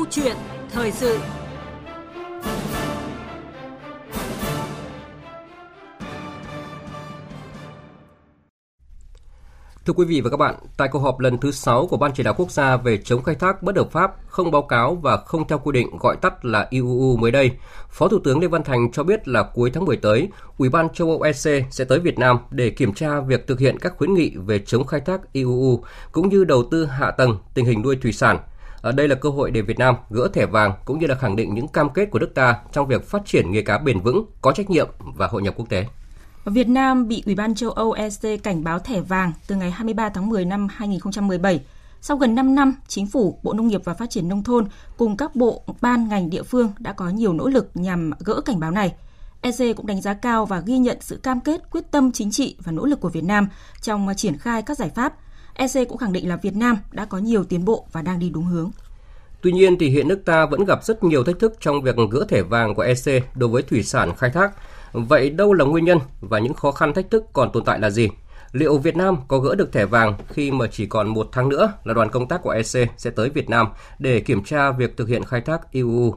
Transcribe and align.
Câu 0.00 0.06
chuyện 0.10 0.36
thời 0.72 0.92
sự 0.92 1.18
Thưa 9.86 9.92
quý 9.92 10.04
vị 10.04 10.20
và 10.20 10.30
các 10.30 10.36
bạn, 10.36 10.54
tại 10.76 10.88
cuộc 10.92 10.98
họp 10.98 11.20
lần 11.20 11.38
thứ 11.38 11.50
6 11.50 11.86
của 11.86 11.96
Ban 11.96 12.12
chỉ 12.14 12.22
đạo 12.22 12.34
quốc 12.36 12.50
gia 12.50 12.76
về 12.76 12.98
chống 13.04 13.22
khai 13.22 13.34
thác 13.34 13.62
bất 13.62 13.76
hợp 13.76 13.90
pháp, 13.90 14.12
không 14.26 14.50
báo 14.50 14.62
cáo 14.62 14.94
và 14.94 15.16
không 15.16 15.48
theo 15.48 15.58
quy 15.58 15.72
định 15.72 15.98
gọi 15.98 16.16
tắt 16.16 16.44
là 16.44 16.66
IUU 16.70 17.16
mới 17.16 17.30
đây, 17.30 17.50
Phó 17.90 18.08
Thủ 18.08 18.18
tướng 18.24 18.40
Lê 18.40 18.48
Văn 18.48 18.64
Thành 18.64 18.92
cho 18.92 19.02
biết 19.02 19.28
là 19.28 19.42
cuối 19.42 19.70
tháng 19.70 19.84
10 19.84 19.96
tới, 19.96 20.28
Ủy 20.58 20.68
ban 20.68 20.88
châu 20.88 21.08
Âu 21.08 21.22
EC 21.22 21.64
sẽ 21.70 21.84
tới 21.84 22.00
Việt 22.00 22.18
Nam 22.18 22.38
để 22.50 22.70
kiểm 22.70 22.94
tra 22.94 23.20
việc 23.20 23.46
thực 23.46 23.58
hiện 23.58 23.78
các 23.78 23.94
khuyến 23.96 24.14
nghị 24.14 24.36
về 24.36 24.58
chống 24.58 24.86
khai 24.86 25.00
thác 25.00 25.32
IUU 25.32 25.84
cũng 26.12 26.28
như 26.28 26.44
đầu 26.44 26.64
tư 26.70 26.86
hạ 26.86 27.10
tầng 27.10 27.38
tình 27.54 27.64
hình 27.64 27.82
nuôi 27.82 27.96
thủy 28.02 28.12
sản. 28.12 28.38
Ở 28.82 28.92
đây 28.92 29.08
là 29.08 29.14
cơ 29.14 29.28
hội 29.28 29.50
để 29.50 29.62
Việt 29.62 29.78
Nam 29.78 29.94
gỡ 30.10 30.28
thẻ 30.32 30.46
vàng 30.46 30.72
cũng 30.84 30.98
như 30.98 31.06
là 31.06 31.14
khẳng 31.14 31.36
định 31.36 31.54
những 31.54 31.68
cam 31.68 31.90
kết 31.90 32.10
của 32.10 32.18
nước 32.18 32.34
ta 32.34 32.56
trong 32.72 32.86
việc 32.86 33.08
phát 33.08 33.22
triển 33.26 33.52
nghề 33.52 33.62
cá 33.62 33.78
bền 33.78 34.00
vững, 34.00 34.24
có 34.42 34.52
trách 34.52 34.70
nhiệm 34.70 34.88
và 35.00 35.26
hội 35.26 35.42
nhập 35.42 35.54
quốc 35.56 35.68
tế. 35.68 35.86
Việt 36.44 36.68
Nam 36.68 37.08
bị 37.08 37.22
Ủy 37.26 37.34
ban 37.34 37.54
châu 37.54 37.70
Âu 37.70 37.92
EC 37.92 38.42
cảnh 38.42 38.64
báo 38.64 38.78
thẻ 38.78 39.00
vàng 39.00 39.32
từ 39.46 39.56
ngày 39.56 39.70
23 39.70 40.08
tháng 40.08 40.28
10 40.28 40.44
năm 40.44 40.68
2017. 40.70 41.60
Sau 42.00 42.16
gần 42.16 42.34
5 42.34 42.54
năm, 42.54 42.74
Chính 42.88 43.06
phủ, 43.06 43.38
Bộ 43.42 43.52
Nông 43.52 43.68
nghiệp 43.68 43.80
và 43.84 43.94
Phát 43.94 44.10
triển 44.10 44.28
Nông 44.28 44.42
thôn 44.42 44.66
cùng 44.96 45.16
các 45.16 45.36
bộ, 45.36 45.62
ban, 45.80 46.08
ngành 46.08 46.30
địa 46.30 46.42
phương 46.42 46.72
đã 46.78 46.92
có 46.92 47.08
nhiều 47.08 47.32
nỗ 47.32 47.48
lực 47.48 47.70
nhằm 47.74 48.10
gỡ 48.18 48.40
cảnh 48.40 48.60
báo 48.60 48.70
này. 48.70 48.94
EC 49.40 49.76
cũng 49.76 49.86
đánh 49.86 50.00
giá 50.00 50.14
cao 50.14 50.46
và 50.46 50.60
ghi 50.60 50.78
nhận 50.78 50.96
sự 51.00 51.16
cam 51.22 51.40
kết, 51.40 51.70
quyết 51.70 51.90
tâm 51.90 52.12
chính 52.12 52.30
trị 52.30 52.56
và 52.64 52.72
nỗ 52.72 52.86
lực 52.86 53.00
của 53.00 53.08
Việt 53.08 53.24
Nam 53.24 53.48
trong 53.80 54.08
triển 54.16 54.38
khai 54.38 54.62
các 54.62 54.78
giải 54.78 54.88
pháp. 54.88 55.14
EC 55.60 55.88
cũng 55.88 55.98
khẳng 55.98 56.12
định 56.12 56.28
là 56.28 56.36
Việt 56.36 56.56
Nam 56.56 56.76
đã 56.92 57.04
có 57.04 57.18
nhiều 57.18 57.44
tiến 57.44 57.64
bộ 57.64 57.86
và 57.92 58.02
đang 58.02 58.18
đi 58.18 58.30
đúng 58.30 58.44
hướng. 58.44 58.70
Tuy 59.42 59.52
nhiên 59.52 59.78
thì 59.78 59.88
hiện 59.88 60.08
nước 60.08 60.22
ta 60.24 60.46
vẫn 60.46 60.64
gặp 60.64 60.84
rất 60.84 61.04
nhiều 61.04 61.24
thách 61.24 61.38
thức 61.38 61.54
trong 61.60 61.82
việc 61.82 61.96
gỡ 62.10 62.24
thẻ 62.28 62.42
vàng 62.42 62.74
của 62.74 62.82
EC 62.82 63.24
đối 63.34 63.48
với 63.48 63.62
thủy 63.62 63.82
sản 63.82 64.16
khai 64.16 64.30
thác 64.30 64.52
Vậy 64.92 65.30
đâu 65.30 65.52
là 65.52 65.64
nguyên 65.64 65.84
nhân 65.84 65.98
và 66.20 66.38
những 66.38 66.54
khó 66.54 66.72
khăn 66.72 66.94
thách 66.94 67.10
thức 67.10 67.24
còn 67.32 67.52
tồn 67.52 67.64
tại 67.64 67.78
là 67.78 67.90
gì? 67.90 68.08
Liệu 68.52 68.78
Việt 68.78 68.96
Nam 68.96 69.16
có 69.28 69.38
gỡ 69.38 69.54
được 69.54 69.72
thẻ 69.72 69.84
vàng 69.84 70.14
khi 70.28 70.50
mà 70.50 70.66
chỉ 70.66 70.86
còn 70.86 71.08
một 71.08 71.28
tháng 71.32 71.48
nữa 71.48 71.72
là 71.84 71.94
đoàn 71.94 72.10
công 72.10 72.28
tác 72.28 72.42
của 72.42 72.50
EC 72.50 72.90
sẽ 72.96 73.10
tới 73.10 73.30
Việt 73.30 73.50
Nam 73.50 73.68
để 73.98 74.20
kiểm 74.20 74.44
tra 74.44 74.70
việc 74.70 74.96
thực 74.96 75.08
hiện 75.08 75.24
khai 75.24 75.40
thác 75.40 75.72
IUU? 75.72 76.14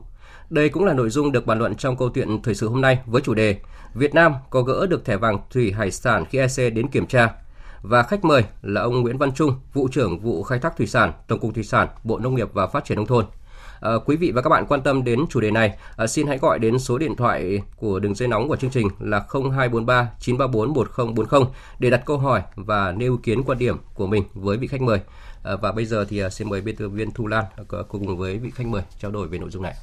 Đây 0.49 0.69
cũng 0.69 0.85
là 0.85 0.93
nội 0.93 1.09
dung 1.09 1.31
được 1.31 1.45
bàn 1.45 1.59
luận 1.59 1.75
trong 1.75 1.97
câu 1.97 2.09
chuyện 2.09 2.41
thời 2.41 2.55
sự 2.55 2.69
hôm 2.69 2.81
nay 2.81 2.99
với 3.05 3.21
chủ 3.21 3.33
đề 3.33 3.57
Việt 3.93 4.13
Nam 4.13 4.33
có 4.49 4.61
gỡ 4.61 4.85
được 4.85 5.05
thẻ 5.05 5.17
vàng 5.17 5.37
thủy 5.51 5.71
hải 5.71 5.91
sản 5.91 6.25
khi 6.29 6.39
EC 6.39 6.73
đến 6.73 6.87
kiểm 6.87 7.07
tra? 7.07 7.42
Và 7.83 8.03
khách 8.03 8.25
mời 8.25 8.43
là 8.61 8.81
ông 8.81 9.01
Nguyễn 9.01 9.17
Văn 9.17 9.31
Trung, 9.31 9.53
vụ 9.73 9.87
trưởng 9.87 10.19
vụ 10.19 10.43
khai 10.43 10.59
thác 10.59 10.77
thủy 10.77 10.87
sản, 10.87 11.11
Tổng 11.27 11.39
cục 11.39 11.53
Thủy 11.53 11.63
sản, 11.63 11.87
Bộ 12.03 12.19
Nông 12.19 12.35
nghiệp 12.35 12.49
và 12.53 12.67
Phát 12.67 12.85
triển 12.85 12.95
nông 12.95 13.07
thôn. 13.07 13.25
À, 13.81 13.91
quý 14.05 14.15
vị 14.15 14.31
và 14.31 14.41
các 14.41 14.49
bạn 14.49 14.65
quan 14.69 14.81
tâm 14.81 15.03
đến 15.03 15.19
chủ 15.29 15.39
đề 15.39 15.51
này, 15.51 15.77
à, 15.97 16.07
xin 16.07 16.27
hãy 16.27 16.37
gọi 16.37 16.59
đến 16.59 16.79
số 16.79 16.97
điện 16.97 17.15
thoại 17.15 17.61
của 17.75 17.99
đường 17.99 18.15
dây 18.15 18.27
nóng 18.27 18.47
của 18.47 18.55
chương 18.55 18.69
trình 18.69 18.87
là 18.99 19.19
0243 19.19 20.09
934 20.19 20.73
1040 20.73 21.41
để 21.79 21.89
đặt 21.89 22.01
câu 22.05 22.17
hỏi 22.17 22.41
và 22.55 22.91
nêu 22.91 23.13
ý 23.13 23.19
kiến 23.23 23.43
quan 23.43 23.57
điểm 23.57 23.77
của 23.93 24.07
mình 24.07 24.23
với 24.33 24.57
vị 24.57 24.67
khách 24.67 24.81
mời. 24.81 24.99
À, 25.43 25.55
và 25.61 25.71
bây 25.71 25.85
giờ 25.85 26.05
thì 26.09 26.21
xin 26.31 26.49
mời 26.49 26.61
biên 26.61 26.75
tập 26.75 26.87
viên 26.87 27.11
Thu 27.11 27.27
Lan 27.27 27.45
cùng 27.87 28.17
với 28.17 28.37
vị 28.37 28.51
khách 28.55 28.67
mời 28.67 28.83
trao 28.99 29.11
đổi 29.11 29.27
về 29.27 29.37
nội 29.37 29.49
dung 29.49 29.63
này. 29.63 29.73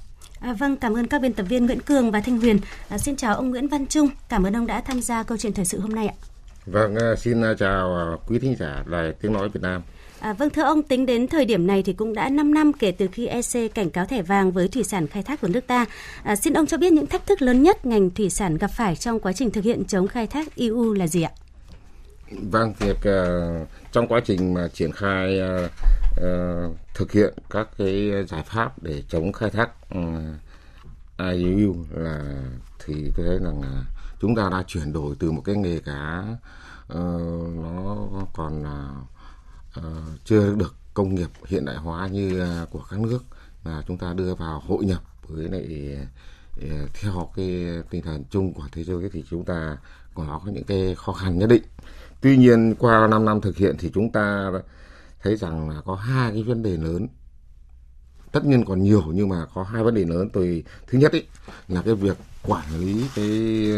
À, 0.41 0.53
vâng, 0.53 0.77
cảm 0.77 0.97
ơn 0.97 1.07
các 1.07 1.23
biên 1.23 1.33
tập 1.33 1.47
viên 1.49 1.67
Nguyễn 1.67 1.81
Cường 1.81 2.11
và 2.11 2.21
Thanh 2.21 2.41
Huyền. 2.41 2.59
À, 2.89 2.99
xin 2.99 3.17
chào 3.17 3.35
ông 3.35 3.51
Nguyễn 3.51 3.69
Văn 3.69 3.87
Trung, 3.87 4.09
cảm 4.29 4.45
ơn 4.45 4.57
ông 4.57 4.67
đã 4.67 4.81
tham 4.81 5.01
gia 5.01 5.23
câu 5.23 5.39
chuyện 5.39 5.53
thời 5.53 5.65
sự 5.65 5.81
hôm 5.81 5.93
nay 5.93 6.07
ạ. 6.07 6.30
Vâng, 6.73 6.97
xin 7.17 7.43
chào 7.59 8.19
quý 8.27 8.39
thính 8.39 8.57
giả 8.59 8.85
Đài 8.87 9.13
Tiếng 9.13 9.33
Nói 9.33 9.49
Việt 9.49 9.63
Nam. 9.63 9.83
À, 10.21 10.33
vâng 10.33 10.51
thưa 10.51 10.63
ông, 10.63 10.83
tính 10.83 11.07
đến 11.07 11.27
thời 11.29 11.45
điểm 11.45 11.67
này 11.67 11.83
thì 11.83 11.93
cũng 11.93 12.15
đã 12.15 12.29
5 12.29 12.55
năm 12.55 12.73
kể 12.73 12.93
từ 12.93 13.09
khi 13.13 13.27
EC 13.27 13.75
cảnh 13.75 13.91
cáo 13.91 14.07
thẻ 14.07 14.23
vàng 14.23 14.53
với 14.53 14.69
thủy 14.69 14.85
sản 14.85 15.07
khai 15.07 15.23
thác 15.23 15.41
của 15.41 15.49
nước 15.49 15.67
ta. 15.67 15.87
À, 16.23 16.37
xin 16.37 16.53
ông 16.53 16.67
cho 16.67 16.77
biết 16.77 16.93
những 16.93 17.07
thách 17.07 17.27
thức 17.27 17.43
lớn 17.43 17.63
nhất 17.63 17.87
ngành 17.87 18.11
thủy 18.11 18.31
sản 18.31 18.57
gặp 18.57 18.71
phải 18.77 18.97
trong 18.97 19.21
quá 19.21 19.33
trình 19.33 19.51
thực 19.51 19.65
hiện 19.65 19.85
chống 19.85 20.09
khai 20.09 20.27
thác 20.27 20.57
EU 20.57 20.95
là 20.95 21.07
gì 21.07 21.23
ạ? 21.23 21.31
Vâng, 22.51 22.75
việc 22.79 22.97
uh, 22.97 23.69
trong 23.93 24.09
quá 24.09 24.21
trình 24.25 24.55
mà 24.55 24.69
triển 24.69 24.93
khai 24.93 25.41
uh, 25.41 25.71
uh, 26.21 26.77
thực 26.95 27.13
hiện 27.13 27.35
các 27.51 27.69
cái 27.79 28.11
giải 28.29 28.43
pháp 28.47 28.83
để 28.83 29.03
chống 29.09 29.33
khai 29.33 29.51
thác 29.51 29.71
uh, 29.99 30.05
IUU 31.19 31.77
là 31.95 32.21
thì 32.85 32.95
tôi 33.17 33.27
thấy 33.27 33.39
rằng 33.39 33.59
uh, 33.59 34.00
chúng 34.21 34.35
ta 34.35 34.49
đã 34.51 34.65
chuyển 34.67 34.93
đổi 34.93 35.17
từ 35.19 35.31
một 35.31 35.43
cái 35.45 35.57
nghề 35.57 35.81
cá 35.81 36.25
uh, 36.93 37.57
nó 37.57 37.97
còn 38.35 38.63
uh, 38.63 39.79
uh, 39.79 39.85
chưa 40.25 40.55
được 40.55 40.75
công 40.95 41.15
nghiệp 41.15 41.29
hiện 41.47 41.65
đại 41.65 41.77
hóa 41.77 42.09
như 42.09 42.43
uh, 42.63 42.71
của 42.71 42.83
các 42.91 43.01
nước 43.01 43.25
là 43.65 43.83
chúng 43.87 43.99
ta 43.99 44.15
đưa 44.15 44.35
vào 44.35 44.63
hội 44.67 44.85
nhập 44.85 45.03
với 45.29 45.49
lại 45.49 45.97
uh, 46.63 46.91
theo 46.95 47.31
cái 47.37 47.67
tinh 47.91 48.03
thần 48.03 48.25
chung 48.31 48.55
của 48.55 48.69
thế 48.73 48.85
giới 48.85 49.11
thì 49.13 49.25
chúng 49.31 49.45
ta 49.45 49.77
có 50.15 50.41
những 50.45 50.65
cái 50.65 50.95
khó 50.95 51.13
khăn 51.13 51.39
nhất 51.39 51.47
định. 51.47 51.63
Tuy 52.21 52.37
nhiên 52.37 52.75
qua 52.79 53.07
5 53.07 53.25
năm 53.25 53.41
thực 53.41 53.57
hiện 53.57 53.77
thì 53.79 53.91
chúng 53.95 54.13
ta 54.13 54.51
thấy 55.23 55.37
rằng 55.37 55.71
là 55.71 55.81
có 55.85 55.95
hai 55.95 56.33
cái 56.33 56.43
vấn 56.43 56.63
đề 56.63 56.77
lớn 56.77 57.09
tất 58.33 58.45
nhiên 58.45 58.65
còn 58.65 58.83
nhiều 58.83 59.03
nhưng 59.07 59.29
mà 59.29 59.47
có 59.55 59.63
hai 59.63 59.83
vấn 59.85 59.95
đề 59.95 60.05
lớn 60.05 60.29
tôi 60.33 60.65
thứ 60.87 60.99
nhất 60.99 61.13
ấy 61.13 61.27
là 61.69 61.83
cái 61.83 61.95
việc 61.95 62.17
quản 62.43 62.79
lý 62.79 63.09
cái, 63.15 63.71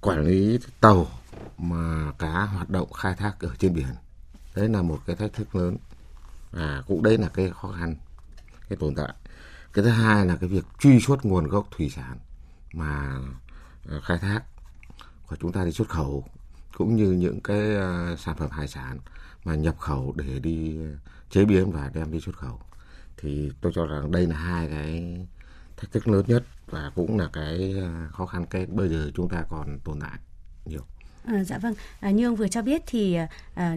quản 0.00 0.20
lý 0.26 0.58
tàu 0.80 1.06
mà 1.58 2.12
cá 2.18 2.44
hoạt 2.44 2.70
động 2.70 2.92
khai 2.92 3.14
thác 3.14 3.40
ở 3.40 3.50
trên 3.58 3.74
biển. 3.74 3.94
Đấy 4.54 4.68
là 4.68 4.82
một 4.82 4.98
cái 5.06 5.16
thách 5.16 5.32
thức 5.32 5.54
lớn. 5.54 5.76
Và 6.50 6.82
cũng 6.86 7.02
đấy 7.02 7.18
là 7.18 7.28
cái 7.28 7.50
khó 7.50 7.74
khăn, 7.78 7.96
cái 8.68 8.76
tồn 8.76 8.94
tại. 8.94 9.14
Cái 9.72 9.84
thứ 9.84 9.90
hai 9.90 10.26
là 10.26 10.36
cái 10.36 10.48
việc 10.48 10.64
truy 10.78 11.00
xuất 11.00 11.24
nguồn 11.24 11.48
gốc 11.48 11.68
thủy 11.76 11.90
sản 11.90 12.18
mà 12.72 13.18
à, 13.88 14.00
khai 14.02 14.18
thác 14.18 14.42
của 15.26 15.36
chúng 15.40 15.52
ta 15.52 15.64
đi 15.64 15.72
xuất 15.72 15.88
khẩu, 15.88 16.24
cũng 16.76 16.96
như 16.96 17.12
những 17.12 17.40
cái 17.40 17.76
à, 17.76 18.16
sản 18.18 18.36
phẩm 18.36 18.50
hải 18.50 18.68
sản 18.68 18.98
mà 19.44 19.54
nhập 19.54 19.78
khẩu 19.78 20.14
để 20.16 20.38
đi 20.38 20.78
à, 20.78 20.90
chế 21.30 21.44
biến 21.44 21.72
và 21.72 21.90
đem 21.94 22.12
đi 22.12 22.20
xuất 22.20 22.36
khẩu. 22.36 22.60
Thì 23.16 23.50
tôi 23.60 23.72
cho 23.74 23.86
rằng 23.86 24.12
đây 24.12 24.26
là 24.26 24.36
hai 24.36 24.68
cái 24.68 25.16
thách 25.80 25.92
thức 25.92 26.08
lớn 26.08 26.24
nhất 26.28 26.42
và 26.66 26.90
cũng 26.94 27.18
là 27.18 27.28
cái 27.32 27.74
ờ, 27.80 28.08
khó 28.12 28.26
khăn 28.26 28.46
cái 28.50 28.66
bây 28.66 28.88
giờ 28.88 29.10
chúng 29.14 29.28
ta 29.28 29.44
còn 29.48 29.78
tồn 29.84 30.00
tại 30.00 30.18
nhiều. 30.64 30.82
À, 31.24 31.44
dạ 31.44 31.58
vâng, 31.58 31.74
à, 32.00 32.10
như 32.10 32.26
ông 32.26 32.36
vừa 32.36 32.48
cho 32.48 32.62
biết 32.62 32.82
thì 32.86 33.18
à, 33.54 33.76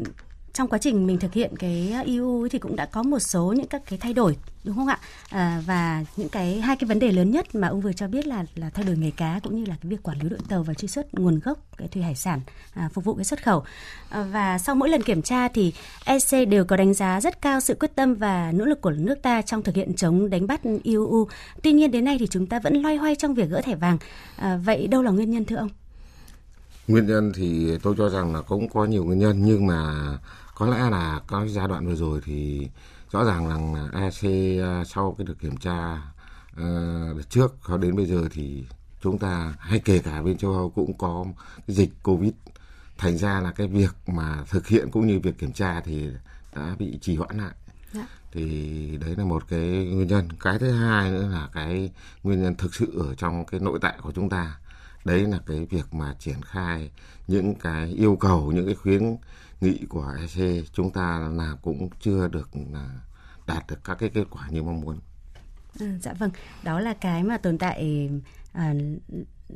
trong 0.54 0.68
quá 0.68 0.80
trình 0.80 1.08
mình 1.08 1.20
thực 1.20 1.34
hiện 1.34 1.58
cái 1.58 1.92
à, 1.94 2.04
EU 2.06 2.48
thì 2.52 2.60
cũng 2.60 2.76
đã 2.76 2.86
có 2.86 3.04
một 3.04 3.20
số 3.20 3.54
những 3.58 3.68
các 3.68 3.82
cái 3.90 4.00
thay 4.00 4.14
đổi 4.14 4.38
đúng 4.64 4.76
không 4.76 4.88
ạ? 4.88 5.00
À, 5.30 5.62
và 5.66 6.04
những 6.18 6.30
cái 6.30 6.62
hai 6.62 6.76
cái 6.76 6.88
vấn 6.88 7.00
đề 7.00 7.12
lớn 7.12 7.32
nhất 7.32 7.56
mà 7.56 7.68
ông 7.68 7.82
vừa 7.82 7.94
cho 7.94 8.08
biết 8.08 8.28
là 8.28 8.46
là 8.56 8.70
thay 8.70 8.86
đổi 8.86 8.98
nghề 8.98 9.12
cá 9.12 9.40
cũng 9.44 9.56
như 9.56 9.66
là 9.66 9.76
cái 9.82 9.90
việc 9.90 10.04
quản 10.04 10.20
lý 10.20 10.30
đội 10.30 10.40
tàu 10.50 10.64
và 10.64 10.74
truy 10.74 10.88
xuất 10.88 11.14
nguồn 11.14 11.40
gốc 11.40 11.58
cái 11.78 11.88
thủy 11.88 12.04
hải 12.04 12.16
sản 12.16 12.42
à, 12.74 12.90
phục 12.94 13.04
vụ 13.04 13.14
cái 13.14 13.26
xuất 13.26 13.44
khẩu. 13.44 13.64
À, 14.10 14.24
và 14.32 14.58
sau 14.58 14.76
mỗi 14.76 14.90
lần 14.90 15.02
kiểm 15.02 15.22
tra 15.22 15.48
thì 15.48 15.74
EC 16.06 16.50
đều 16.50 16.66
có 16.66 16.78
đánh 16.78 16.94
giá 16.94 17.22
rất 17.22 17.42
cao 17.42 17.60
sự 17.60 17.76
quyết 17.80 17.96
tâm 17.96 18.16
và 18.16 18.52
nỗ 18.52 18.66
lực 18.66 18.82
của 18.82 18.92
nước 18.92 19.22
ta 19.22 19.42
trong 19.42 19.64
thực 19.64 19.76
hiện 19.76 19.94
chống 19.94 20.30
đánh 20.30 20.48
bắt 20.48 20.62
EU 20.84 21.28
tuy 21.64 21.72
nhiên 21.72 21.92
đến 21.92 22.06
nay 22.06 22.18
thì 22.20 22.28
chúng 22.28 22.48
ta 22.48 22.60
vẫn 22.60 22.82
loay 22.82 22.96
hoay 22.96 23.16
trong 23.16 23.34
việc 23.34 23.50
gỡ 23.50 23.62
thẻ 23.62 23.76
vàng. 23.76 23.98
À, 24.36 24.58
vậy 24.58 24.88
đâu 24.88 25.02
là 25.02 25.12
nguyên 25.12 25.32
nhân 25.32 25.46
thưa 25.46 25.56
ông? 25.56 25.70
Nguyên 26.88 27.08
nhân 27.08 27.32
thì 27.36 27.78
tôi 27.84 27.96
cho 27.98 28.10
rằng 28.10 28.36
là 28.36 28.42
cũng 28.42 28.70
có 28.70 28.86
nhiều 28.86 29.04
nguyên 29.04 29.20
nhân 29.20 29.46
nhưng 29.46 29.68
mà 29.68 29.94
có 30.56 30.66
lẽ 30.66 30.90
là 30.90 31.22
có 31.28 31.48
giai 31.48 31.68
đoạn 31.68 31.88
vừa 31.88 31.96
rồi 31.96 32.22
thì 32.26 32.70
rõ 33.12 33.24
ràng 33.24 33.74
là 33.74 33.90
EC 34.02 34.24
à, 34.64 34.84
sau 34.84 35.16
cái 35.18 35.26
được 35.26 35.40
kiểm 35.40 35.58
tra 35.58 36.02
uh, 36.62 37.30
trước 37.30 37.56
cho 37.68 37.78
đến 37.78 37.96
bây 37.96 38.06
giờ 38.06 38.28
thì 38.32 38.64
chúng 39.02 39.20
ta 39.20 39.54
hay 39.60 39.80
kể 39.80 40.00
cả 40.00 40.22
bên 40.22 40.38
châu 40.38 40.52
Âu 40.52 40.70
cũng 40.70 40.98
có 40.98 41.26
cái 41.68 41.76
dịch 41.76 42.04
Covid 42.04 42.32
thành 42.98 43.18
ra 43.18 43.40
là 43.42 43.52
cái 43.52 43.68
việc 43.68 43.96
mà 44.08 44.44
thực 44.50 44.68
hiện 44.68 44.92
cũng 44.92 45.08
như 45.08 45.20
việc 45.20 45.38
kiểm 45.38 45.54
tra 45.54 45.82
thì 45.82 46.10
đã 46.56 46.76
bị 46.80 46.98
trì 47.02 47.16
hoãn 47.16 47.38
lại. 47.38 47.52
Dạ. 47.94 48.08
thì 48.32 48.98
đấy 49.02 49.16
là 49.18 49.24
một 49.24 49.48
cái 49.48 49.60
nguyên 49.60 50.08
nhân. 50.08 50.28
Cái 50.40 50.60
thứ 50.60 50.72
hai 50.72 51.12
nữa 51.12 51.28
là 51.32 51.50
cái 51.54 51.92
nguyên 52.24 52.44
nhân 52.44 52.56
thực 52.56 52.76
sự 52.76 53.08
ở 53.08 53.16
trong 53.16 53.46
cái 53.46 53.60
nội 53.60 53.80
tại 53.82 53.94
của 54.02 54.12
chúng 54.12 54.30
ta. 54.30 54.58
Đấy 55.06 55.22
là 55.22 55.40
cái 55.46 55.68
việc 55.70 55.94
mà 55.94 56.16
triển 56.20 56.42
khai 56.42 56.92
những 57.28 57.56
cái 57.56 57.88
yêu 57.88 58.16
cầu 58.16 58.52
những 58.52 58.66
cái 58.66 58.76
khuyến 58.76 59.16
nghị 59.64 59.86
của 59.90 60.14
EC 60.20 60.66
chúng 60.74 60.92
ta 60.92 61.20
là 61.20 61.56
cũng 61.62 61.90
chưa 62.00 62.28
được 62.28 62.50
à, 62.74 62.90
đạt 63.48 63.68
được 63.68 63.84
các 63.84 63.98
cái 64.00 64.10
kết 64.14 64.26
quả 64.30 64.48
như 64.50 64.64
mong 64.64 64.82
muốn. 64.82 65.00
À, 65.80 65.88
dạ 66.02 66.14
vâng, 66.14 66.32
đó 66.64 66.80
là 66.80 66.94
cái 66.94 67.24
mà 67.24 67.38
tồn 67.38 67.58
tại 67.58 68.10
à, 68.54 68.74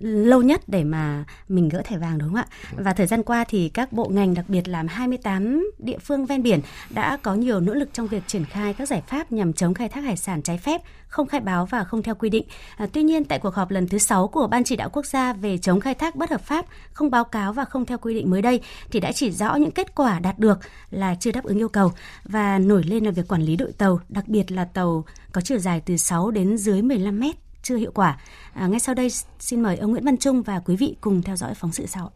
lâu 0.01 0.41
nhất 0.41 0.61
để 0.67 0.83
mà 0.83 1.23
mình 1.49 1.69
gỡ 1.69 1.81
thẻ 1.85 1.97
vàng 1.97 2.17
đúng 2.17 2.29
không 2.29 2.35
ạ? 2.35 2.47
Và 2.71 2.93
thời 2.93 3.07
gian 3.07 3.23
qua 3.23 3.43
thì 3.43 3.69
các 3.69 3.91
bộ 3.91 4.07
ngành 4.09 4.33
đặc 4.33 4.45
biệt 4.47 4.67
là 4.67 4.83
28 4.87 5.71
địa 5.79 5.97
phương 5.97 6.25
ven 6.25 6.43
biển 6.43 6.59
đã 6.89 7.17
có 7.23 7.35
nhiều 7.35 7.59
nỗ 7.59 7.73
lực 7.73 7.89
trong 7.93 8.07
việc 8.07 8.23
triển 8.27 8.45
khai 8.45 8.73
các 8.73 8.87
giải 8.87 9.01
pháp 9.07 9.31
nhằm 9.31 9.53
chống 9.53 9.73
khai 9.73 9.89
thác 9.89 10.01
hải 10.01 10.17
sản 10.17 10.41
trái 10.41 10.57
phép, 10.57 10.81
không 11.07 11.27
khai 11.27 11.39
báo 11.39 11.65
và 11.65 11.83
không 11.83 12.03
theo 12.03 12.15
quy 12.15 12.29
định. 12.29 12.45
À, 12.77 12.87
tuy 12.93 13.03
nhiên 13.03 13.25
tại 13.25 13.39
cuộc 13.39 13.55
họp 13.55 13.71
lần 13.71 13.87
thứ 13.87 13.97
6 13.97 14.27
của 14.27 14.47
Ban 14.47 14.63
chỉ 14.63 14.75
đạo 14.75 14.89
quốc 14.89 15.05
gia 15.05 15.33
về 15.33 15.57
chống 15.57 15.79
khai 15.79 15.93
thác 15.93 16.15
bất 16.15 16.29
hợp 16.29 16.41
pháp, 16.41 16.65
không 16.91 17.11
báo 17.11 17.23
cáo 17.23 17.53
và 17.53 17.65
không 17.65 17.85
theo 17.85 17.97
quy 17.97 18.13
định 18.13 18.29
mới 18.29 18.41
đây 18.41 18.61
thì 18.91 18.99
đã 18.99 19.11
chỉ 19.11 19.31
rõ 19.31 19.55
những 19.55 19.71
kết 19.71 19.95
quả 19.95 20.19
đạt 20.19 20.39
được 20.39 20.59
là 20.89 21.15
chưa 21.19 21.31
đáp 21.31 21.43
ứng 21.43 21.57
yêu 21.57 21.69
cầu 21.69 21.91
và 22.23 22.59
nổi 22.59 22.83
lên 22.83 23.05
là 23.05 23.11
việc 23.11 23.27
quản 23.27 23.41
lý 23.41 23.55
đội 23.55 23.71
tàu, 23.71 23.99
đặc 24.09 24.27
biệt 24.27 24.51
là 24.51 24.65
tàu 24.65 25.05
có 25.31 25.41
chiều 25.41 25.57
dài 25.57 25.81
từ 25.85 25.97
6 25.97 26.31
đến 26.31 26.57
dưới 26.57 26.81
15 26.81 27.19
mét 27.19 27.35
chưa 27.67 27.75
hiệu 27.75 27.91
quả. 27.93 28.17
À, 28.53 28.67
ngay 28.67 28.79
sau 28.79 28.95
đây 28.95 29.09
xin 29.39 29.61
mời 29.61 29.77
ông 29.77 29.91
Nguyễn 29.91 30.03
Văn 30.03 30.17
Trung 30.17 30.41
và 30.41 30.59
quý 30.65 30.75
vị 30.75 30.95
cùng 31.01 31.21
theo 31.21 31.35
dõi 31.35 31.53
phóng 31.53 31.71
sự 31.71 31.85
sau. 31.85 32.11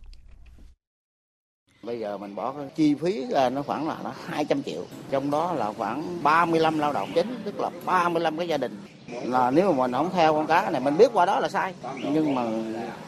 Bây 1.84 2.00
giờ 2.00 2.18
mình 2.18 2.36
bỏ 2.36 2.54
cái 2.54 2.66
chi 2.76 2.96
phí 2.96 3.26
là 3.26 3.50
nó 3.50 3.62
khoảng 3.62 3.88
là 3.88 3.98
nó 4.04 4.14
200 4.26 4.64
triệu, 4.64 4.86
trong 5.12 5.32
đó 5.32 5.54
là 5.54 5.74
khoảng 5.78 6.24
35 6.24 6.80
lao 6.80 6.94
động 6.94 7.12
chính, 7.16 7.36
tức 7.46 7.60
là 7.60 7.70
35 7.86 8.38
cái 8.38 8.48
gia 8.48 8.58
đình. 8.58 8.78
Là 9.24 9.52
nếu 9.52 9.72
mà 9.72 9.78
mình 9.78 9.92
không 9.92 10.10
theo 10.14 10.34
con 10.34 10.48
cá 10.48 10.70
này, 10.70 10.82
mình 10.82 10.98
biết 10.98 11.10
qua 11.14 11.26
đó 11.26 11.40
là 11.40 11.50
sai, 11.50 11.74
nhưng 12.12 12.36
mà 12.36 12.46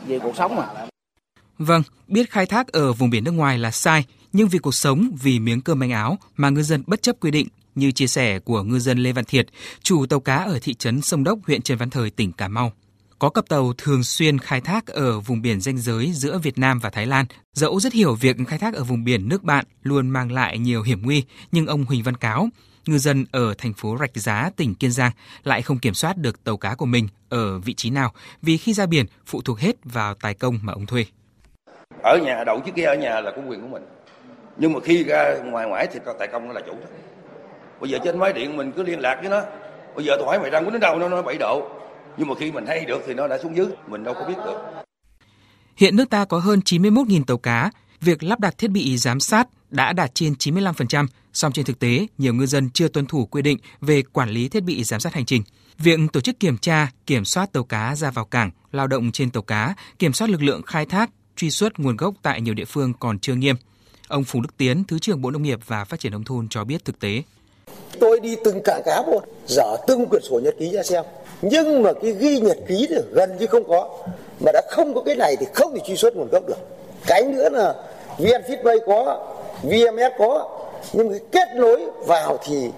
vì 0.06 0.20
cuộc 0.20 0.36
sống 0.36 0.56
mà. 0.56 0.68
Vâng, 1.58 1.82
biết 2.08 2.32
khai 2.32 2.46
thác 2.46 2.68
ở 2.68 2.94
vùng 2.94 3.10
biển 3.10 3.24
nước 3.24 3.32
ngoài 3.32 3.58
là 3.58 3.72
sai, 3.72 4.06
nhưng 4.34 4.48
vì 4.48 4.60
cuộc 4.60 4.76
sống, 4.76 5.10
vì 5.22 5.40
miếng 5.40 5.62
cơm 5.62 5.80
manh 5.80 5.92
áo 5.92 6.18
mà 6.36 6.50
ngư 6.50 6.62
dân 6.64 6.84
bất 6.88 7.02
chấp 7.02 7.16
quy 7.20 7.32
định 7.32 7.48
như 7.76 7.92
chia 7.92 8.08
sẻ 8.08 8.40
của 8.40 8.64
ngư 8.64 8.80
dân 8.80 8.98
Lê 8.98 9.12
Văn 9.12 9.26
Thiệt, 9.26 9.48
chủ 9.84 10.06
tàu 10.06 10.20
cá 10.20 10.36
ở 10.36 10.60
thị 10.62 10.74
trấn 10.74 11.02
Sông 11.02 11.24
Đốc, 11.24 11.40
huyện 11.48 11.62
Trần 11.62 11.78
Văn 11.78 11.90
Thời, 11.90 12.10
tỉnh 12.10 12.32
Cà 12.32 12.48
Mau. 12.48 12.72
Có 13.20 13.30
cặp 13.30 13.50
tàu 13.50 13.74
thường 13.78 14.04
xuyên 14.04 14.40
khai 14.40 14.62
thác 14.62 14.88
ở 14.88 15.20
vùng 15.20 15.42
biển 15.42 15.62
ranh 15.62 15.78
giới 15.78 16.12
giữa 16.14 16.38
Việt 16.38 16.58
Nam 16.58 16.80
và 16.80 16.90
Thái 16.90 17.06
Lan. 17.06 17.26
Dẫu 17.54 17.80
rất 17.80 17.94
hiểu 17.94 18.16
việc 18.16 18.38
khai 18.48 18.60
thác 18.60 18.74
ở 18.74 18.84
vùng 18.84 19.04
biển 19.04 19.30
nước 19.30 19.44
bạn 19.44 19.66
luôn 19.84 20.10
mang 20.10 20.32
lại 20.32 20.60
nhiều 20.60 20.82
hiểm 20.82 21.02
nguy, 21.02 21.24
nhưng 21.52 21.68
ông 21.68 21.86
Huỳnh 21.86 22.04
Văn 22.04 22.18
Cáo, 22.18 22.50
ngư 22.86 22.98
dân 22.98 23.26
ở 23.32 23.54
thành 23.58 23.74
phố 23.74 23.98
Rạch 24.00 24.12
Giá, 24.16 24.50
tỉnh 24.56 24.76
Kiên 24.76 24.92
Giang 24.92 25.12
lại 25.44 25.62
không 25.62 25.80
kiểm 25.80 25.94
soát 25.94 26.18
được 26.18 26.44
tàu 26.44 26.58
cá 26.58 26.76
của 26.76 26.86
mình 26.86 27.08
ở 27.30 27.60
vị 27.60 27.74
trí 27.74 27.90
nào 27.90 28.14
vì 28.42 28.58
khi 28.58 28.74
ra 28.74 28.86
biển 28.86 29.06
phụ 29.26 29.42
thuộc 29.42 29.60
hết 29.60 29.76
vào 29.84 30.14
tài 30.14 30.34
công 30.34 30.60
mà 30.62 30.74
ông 30.74 30.86
thuê. 30.86 31.06
Ở 32.04 32.18
nhà 32.24 32.44
đậu 32.46 32.60
chiếc 32.60 32.76
ghe 32.76 32.84
ở 32.84 32.96
nhà 32.96 33.22
là 33.22 33.32
có 33.36 33.42
quyền 33.48 33.62
của 33.62 33.68
mình. 33.68 33.84
Nhưng 34.58 34.74
mà 34.74 34.80
khi 34.84 35.04
ra 35.04 35.36
ngoài 35.44 35.68
ngoại 35.68 35.88
thì 35.94 36.00
tài 36.20 36.28
công 36.32 36.48
nó 36.48 36.54
là 36.54 36.62
chủ. 36.68 36.74
đó 36.74 36.88
Bây 37.82 37.90
giờ 37.90 37.98
trên 38.04 38.20
máy 38.20 38.34
điện 38.34 38.58
mình 38.58 38.72
cứ 38.72 38.84
liên 38.84 39.00
lạc 39.00 39.18
với 39.22 39.30
nó. 39.30 39.42
Bây 39.96 40.06
giờ 40.06 40.14
tôi 40.18 40.26
hỏi 40.28 40.40
mày 40.40 40.52
đang 40.52 40.72
đến 40.72 40.80
đâu 40.80 41.00
nó 41.00 41.10
nói 41.10 41.24
7 41.24 41.38
độ. 41.40 41.70
Nhưng 42.18 42.28
mà 42.28 42.36
khi 42.40 42.52
mình 42.52 42.66
hay 42.66 42.86
được 42.86 43.02
thì 43.08 43.14
nó 43.14 43.28
đã 43.28 43.38
xuống 43.44 43.56
dưới, 43.56 43.68
mình 43.88 44.04
đâu 44.04 44.14
có 44.14 44.26
biết 44.28 44.38
được. 44.46 44.58
Hiện 45.76 45.96
nước 45.96 46.10
ta 46.10 46.26
có 46.26 46.40
hơn 46.40 46.60
91.000 46.66 47.24
tàu 47.24 47.38
cá, 47.38 47.72
việc 48.02 48.24
lắp 48.24 48.40
đặt 48.40 48.58
thiết 48.58 48.68
bị 48.68 48.98
giám 48.98 49.20
sát 49.20 49.48
đã 49.70 49.94
đạt 49.94 50.16
trên 50.16 50.34
95%, 50.34 51.08
song 51.34 51.52
trên 51.52 51.66
thực 51.66 51.80
tế, 51.80 52.08
nhiều 52.18 52.34
ngư 52.34 52.46
dân 52.46 52.70
chưa 52.70 52.88
tuân 52.88 53.06
thủ 53.06 53.26
quy 53.26 53.42
định 53.42 53.58
về 53.82 54.02
quản 54.02 54.30
lý 54.30 54.50
thiết 54.50 54.64
bị 54.64 54.84
giám 54.84 55.00
sát 55.00 55.14
hành 55.14 55.26
trình. 55.26 55.44
Việc 55.78 56.00
tổ 56.14 56.22
chức 56.22 56.40
kiểm 56.40 56.58
tra, 56.58 56.92
kiểm 57.06 57.26
soát 57.26 57.54
tàu 57.54 57.64
cá 57.64 57.96
ra 57.96 58.12
vào 58.12 58.26
cảng, 58.26 58.52
lao 58.72 58.88
động 58.88 59.12
trên 59.12 59.32
tàu 59.32 59.44
cá, 59.44 59.74
kiểm 60.00 60.14
soát 60.14 60.30
lực 60.30 60.44
lượng 60.44 60.62
khai 60.62 60.86
thác, 60.86 61.10
truy 61.36 61.52
xuất 61.52 61.80
nguồn 61.80 61.98
gốc 61.98 62.14
tại 62.22 62.42
nhiều 62.42 62.54
địa 62.54 62.66
phương 62.66 62.94
còn 62.94 63.20
chưa 63.20 63.36
nghiêm. 63.36 63.56
Ông 64.08 64.24
Phùng 64.24 64.42
Đức 64.42 64.58
Tiến, 64.58 64.84
Thứ 64.84 65.00
trưởng 65.00 65.22
Bộ 65.22 65.32
Nông 65.32 65.44
nghiệp 65.44 65.60
và 65.68 65.86
Phát 65.86 66.00
triển 66.00 66.12
Nông 66.12 66.24
thôn 66.24 66.48
cho 66.50 66.64
biết 66.64 66.86
thực 66.86 67.00
tế. 67.00 67.24
Tôi 68.00 68.20
đi 68.20 68.36
từng 68.44 68.62
cảng 68.64 68.82
cá 68.86 69.02
một, 69.02 69.24
dở 69.48 69.76
từng 69.88 70.06
quyển 70.06 70.22
sổ 70.22 70.40
nhật 70.44 70.56
ký 70.60 70.70
ra 70.70 70.84
xem. 70.84 71.04
Nhưng 71.42 71.84
mà 71.84 71.94
cái 71.94 72.12
ghi 72.12 72.40
nhật 72.40 72.58
ký 72.68 72.88
thì 72.90 72.96
gần 73.12 73.38
như 73.40 73.48
không 73.48 73.64
có. 73.68 73.90
Mà 74.46 74.52
đã 74.52 74.62
không 74.70 74.94
có 74.94 75.02
cái 75.02 75.16
này 75.16 75.36
thì 75.40 75.46
không 75.54 75.74
thể 75.74 75.80
truy 75.86 75.96
xuất 75.96 76.16
nguồn 76.16 76.28
gốc 76.32 76.44
được. 76.48 76.58
Cái 77.08 77.24
nữa 77.24 77.50
là 77.50 77.76
VnFitPay 78.18 78.80
có, 78.86 79.26
VMS 79.64 80.14
có, 80.20 80.50
nhưng 80.94 81.10
cái 81.10 81.20
kết 81.32 81.56
nối 81.56 81.86
vào 82.06 82.38
thì 82.46 82.70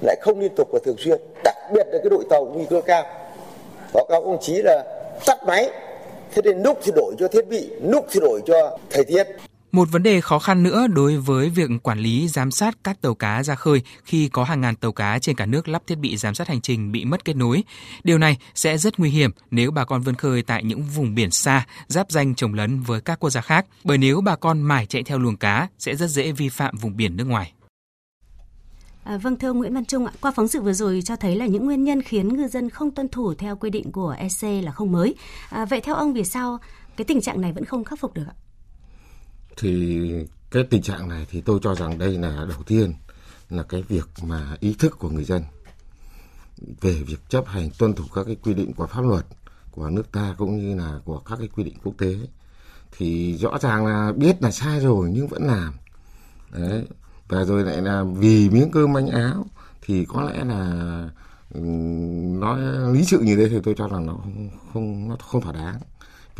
lại 0.00 0.16
không 0.20 0.40
liên 0.40 0.54
tục 0.56 0.68
và 0.72 0.78
thường 0.84 0.96
xuyên. 0.98 1.20
Đặc 1.44 1.56
biệt 1.72 1.86
là 1.86 1.98
cái 2.02 2.10
đội 2.10 2.24
tàu 2.30 2.44
nguy 2.44 2.64
cơ 2.70 2.80
cao. 2.80 3.04
Báo 3.94 4.04
cáo 4.08 4.22
công 4.24 4.38
chí 4.40 4.62
là 4.62 4.84
tắt 5.26 5.38
máy, 5.46 5.70
thế 6.34 6.42
nên 6.44 6.62
lúc 6.62 6.78
thì 6.82 6.92
đổi 6.96 7.14
cho 7.18 7.28
thiết 7.28 7.46
bị, 7.48 7.70
lúc 7.82 8.06
thì 8.10 8.20
đổi 8.20 8.40
cho 8.46 8.78
thời 8.90 9.04
tiết. 9.04 9.24
Một 9.72 9.90
vấn 9.90 10.02
đề 10.02 10.20
khó 10.20 10.38
khăn 10.38 10.62
nữa 10.62 10.86
đối 10.86 11.16
với 11.16 11.50
việc 11.50 11.70
quản 11.82 11.98
lý 11.98 12.28
giám 12.28 12.50
sát 12.50 12.78
các 12.84 13.00
tàu 13.00 13.14
cá 13.14 13.42
ra 13.42 13.54
khơi 13.54 13.82
khi 14.04 14.28
có 14.28 14.44
hàng 14.44 14.60
ngàn 14.60 14.76
tàu 14.76 14.92
cá 14.92 15.18
trên 15.18 15.36
cả 15.36 15.46
nước 15.46 15.68
lắp 15.68 15.82
thiết 15.86 15.98
bị 15.98 16.16
giám 16.16 16.34
sát 16.34 16.48
hành 16.48 16.60
trình 16.60 16.92
bị 16.92 17.04
mất 17.04 17.24
kết 17.24 17.36
nối. 17.36 17.64
Điều 18.04 18.18
này 18.18 18.38
sẽ 18.54 18.78
rất 18.78 18.98
nguy 18.98 19.10
hiểm 19.10 19.30
nếu 19.50 19.70
bà 19.70 19.84
con 19.84 20.00
vươn 20.00 20.14
khơi 20.14 20.42
tại 20.42 20.64
những 20.64 20.82
vùng 20.82 21.14
biển 21.14 21.30
xa, 21.30 21.66
giáp 21.86 22.10
danh 22.10 22.34
trồng 22.34 22.54
lấn 22.54 22.80
với 22.80 23.00
các 23.00 23.20
quốc 23.20 23.30
gia 23.30 23.40
khác, 23.40 23.66
bởi 23.84 23.98
nếu 23.98 24.20
bà 24.20 24.36
con 24.36 24.62
mải 24.62 24.86
chạy 24.86 25.02
theo 25.02 25.18
luồng 25.18 25.36
cá 25.36 25.68
sẽ 25.78 25.96
rất 25.96 26.06
dễ 26.06 26.32
vi 26.32 26.48
phạm 26.48 26.76
vùng 26.76 26.96
biển 26.96 27.16
nước 27.16 27.24
ngoài. 27.24 27.52
À, 29.04 29.16
vâng 29.16 29.36
thưa 29.36 29.52
Nguyễn 29.52 29.74
Văn 29.74 29.84
Trung 29.84 30.06
ạ, 30.06 30.12
qua 30.20 30.30
phóng 30.36 30.48
sự 30.48 30.62
vừa 30.62 30.72
rồi 30.72 31.02
cho 31.04 31.16
thấy 31.16 31.36
là 31.36 31.46
những 31.46 31.66
nguyên 31.66 31.84
nhân 31.84 32.02
khiến 32.02 32.36
ngư 32.36 32.48
dân 32.48 32.70
không 32.70 32.90
tuân 32.90 33.08
thủ 33.08 33.34
theo 33.34 33.56
quy 33.56 33.70
định 33.70 33.92
của 33.92 34.16
EC 34.18 34.64
là 34.64 34.72
không 34.72 34.92
mới. 34.92 35.14
À, 35.50 35.64
vậy 35.64 35.80
theo 35.80 35.94
ông 35.94 36.12
vì 36.12 36.24
sao 36.24 36.58
cái 36.96 37.04
tình 37.04 37.20
trạng 37.20 37.40
này 37.40 37.52
vẫn 37.52 37.64
không 37.64 37.84
khắc 37.84 38.00
phục 38.00 38.14
được 38.14 38.24
ạ? 38.28 38.34
Thì 39.56 40.10
cái 40.50 40.62
tình 40.70 40.82
trạng 40.82 41.08
này 41.08 41.26
thì 41.30 41.40
tôi 41.40 41.58
cho 41.62 41.74
rằng 41.74 41.98
đây 41.98 42.18
là 42.18 42.46
đầu 42.48 42.62
tiên 42.66 42.92
là 43.50 43.62
cái 43.62 43.82
việc 43.82 44.08
mà 44.22 44.56
ý 44.60 44.74
thức 44.78 44.98
của 44.98 45.10
người 45.10 45.24
dân 45.24 45.42
về 46.80 46.92
việc 46.92 47.28
chấp 47.28 47.46
hành 47.46 47.70
tuân 47.78 47.92
thủ 47.94 48.04
các 48.14 48.24
cái 48.24 48.36
quy 48.42 48.54
định 48.54 48.72
của 48.72 48.86
pháp 48.86 49.02
luật 49.04 49.26
của 49.70 49.90
nước 49.90 50.12
ta 50.12 50.34
cũng 50.38 50.58
như 50.58 50.76
là 50.76 51.00
của 51.04 51.18
các 51.18 51.36
cái 51.38 51.48
quy 51.48 51.64
định 51.64 51.76
quốc 51.82 51.94
tế. 51.98 52.16
Thì 52.98 53.36
rõ 53.36 53.58
ràng 53.60 53.86
là 53.86 54.12
biết 54.16 54.42
là 54.42 54.50
sai 54.50 54.80
rồi 54.80 55.10
nhưng 55.12 55.28
vẫn 55.28 55.46
làm. 55.46 55.74
Đấy. 56.52 56.84
Và 57.28 57.44
rồi 57.44 57.64
lại 57.64 57.82
là 57.82 58.04
vì 58.16 58.50
miếng 58.50 58.70
cơm 58.70 58.92
manh 58.92 59.08
áo 59.08 59.46
thì 59.82 60.04
có 60.04 60.22
lẽ 60.22 60.44
là 60.44 61.08
nói 62.40 62.60
lý 62.92 63.04
sự 63.04 63.18
như 63.18 63.36
thế 63.36 63.48
thì 63.48 63.56
tôi 63.64 63.74
cho 63.78 63.88
rằng 63.88 64.06
nó 64.06 64.12
không 64.12 64.50
không, 64.72 65.08
nó 65.08 65.16
không 65.16 65.40
thỏa 65.40 65.52
đáng 65.52 65.80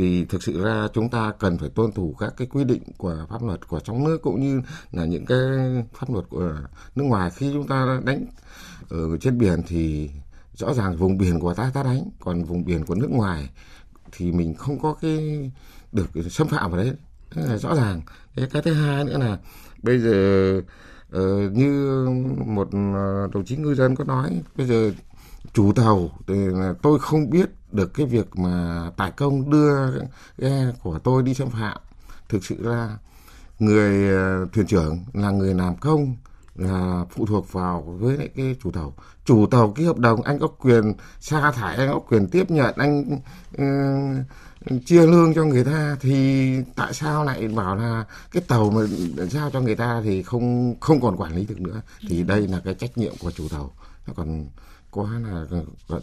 thì 0.01 0.25
thực 0.25 0.43
sự 0.43 0.65
ra 0.65 0.89
chúng 0.95 1.11
ta 1.11 1.33
cần 1.39 1.59
phải 1.59 1.69
tuân 1.69 1.93
thủ 1.93 2.15
các 2.19 2.35
cái 2.37 2.47
quy 2.47 2.65
định 2.65 2.83
của 2.97 3.27
pháp 3.31 3.43
luật 3.43 3.69
của 3.69 3.81
trong 3.81 4.05
nước 4.05 4.23
cũng 4.23 4.41
như 4.41 4.63
là 4.93 5.05
những 5.05 5.27
cái 5.27 5.39
pháp 5.95 6.11
luật 6.11 6.25
của 6.29 6.55
nước 6.95 7.05
ngoài. 7.05 7.31
Khi 7.31 7.51
chúng 7.53 7.67
ta 7.67 8.01
đánh 8.05 8.27
ở 8.89 9.17
trên 9.17 9.39
biển 9.39 9.63
thì 9.67 10.11
rõ 10.55 10.75
ràng 10.75 10.97
vùng 10.97 11.19
biển 11.19 11.41
của 11.41 11.55
ta 11.55 11.71
ta 11.75 11.83
đánh 11.83 12.11
còn 12.21 12.45
vùng 12.45 12.65
biển 12.65 12.85
của 12.85 12.95
nước 12.95 13.11
ngoài 13.11 13.51
thì 14.13 14.33
mình 14.33 14.55
không 14.55 14.79
có 14.79 14.95
cái 15.01 15.51
được 15.93 16.07
xâm 16.31 16.49
phạm 16.49 16.71
vào 16.71 16.81
đấy. 16.81 16.93
Thế 17.31 17.43
là 17.43 17.57
rõ 17.57 17.75
ràng. 17.75 18.01
Cái, 18.37 18.49
cái 18.53 18.63
thứ 18.63 18.73
hai 18.73 19.05
nữa 19.05 19.19
là 19.19 19.39
bây 19.83 19.99
giờ 19.99 20.57
uh, 21.17 21.53
như 21.53 22.05
một 22.47 22.69
ờ, 22.73 23.29
đồng 23.33 23.45
chí 23.45 23.57
ngư 23.57 23.75
dân 23.75 23.97
có 23.97 24.05
nói 24.05 24.43
bây 24.57 24.67
giờ 24.67 24.93
chủ 25.53 25.73
tàu 25.73 26.11
thì 26.27 26.35
tôi 26.83 26.99
không 26.99 27.31
biết 27.31 27.51
được 27.73 27.95
cái 27.95 28.07
việc 28.07 28.37
mà 28.37 28.85
tài 28.97 29.11
công 29.11 29.51
đưa 29.51 29.91
ghe 30.39 30.73
của 30.83 30.99
tôi 30.99 31.23
đi 31.23 31.35
xâm 31.35 31.51
phạm. 31.51 31.79
Thực 32.29 32.45
sự 32.45 32.57
là 32.61 32.99
người 33.59 34.11
ờ, 34.17 34.47
thuyền 34.53 34.67
trưởng 34.67 35.05
là 35.13 35.31
người 35.31 35.55
làm 35.55 35.77
công 35.77 36.17
là 36.55 37.05
phụ 37.11 37.27
thuộc 37.27 37.53
vào 37.53 37.81
với 38.01 38.17
lại 38.17 38.29
cái 38.37 38.57
chủ 38.63 38.71
tàu. 38.71 38.95
Chủ 39.25 39.47
tàu 39.51 39.73
ký 39.73 39.85
hợp 39.85 39.99
đồng 39.99 40.23
anh 40.23 40.39
có 40.39 40.47
quyền 40.47 40.93
sa 41.21 41.53
thải 41.53 41.77
anh 41.77 41.89
có 41.93 41.99
quyền 41.99 42.29
tiếp 42.29 42.51
nhận 42.51 42.75
anh 42.77 43.19
uh, 43.63 44.87
chia 44.87 45.07
lương 45.07 45.35
cho 45.35 45.45
người 45.45 45.65
ta 45.65 45.97
thì 46.01 46.57
tại 46.77 46.95
sao 46.95 47.25
lại 47.25 47.49
bảo 47.49 47.77
là 47.77 48.05
cái 48.33 48.43
tàu 48.49 48.71
mà 48.71 48.81
giao 49.31 49.51
cho 49.51 49.61
người 49.61 49.77
ta 49.77 50.01
thì 50.05 50.23
không 50.23 50.75
không 50.81 51.01
còn 51.01 51.17
quản 51.17 51.35
lý 51.37 51.47
được 51.47 51.61
nữa? 51.61 51.83
Thì 52.09 52.23
đây 52.23 52.49
là 52.49 52.61
cái 52.65 52.75
trách 52.75 52.99
nhiệm 52.99 53.13
của 53.21 53.31
chủ 53.31 53.49
tàu. 53.49 53.71
Còn 54.17 54.47
quá 54.91 55.11
là 55.19 55.45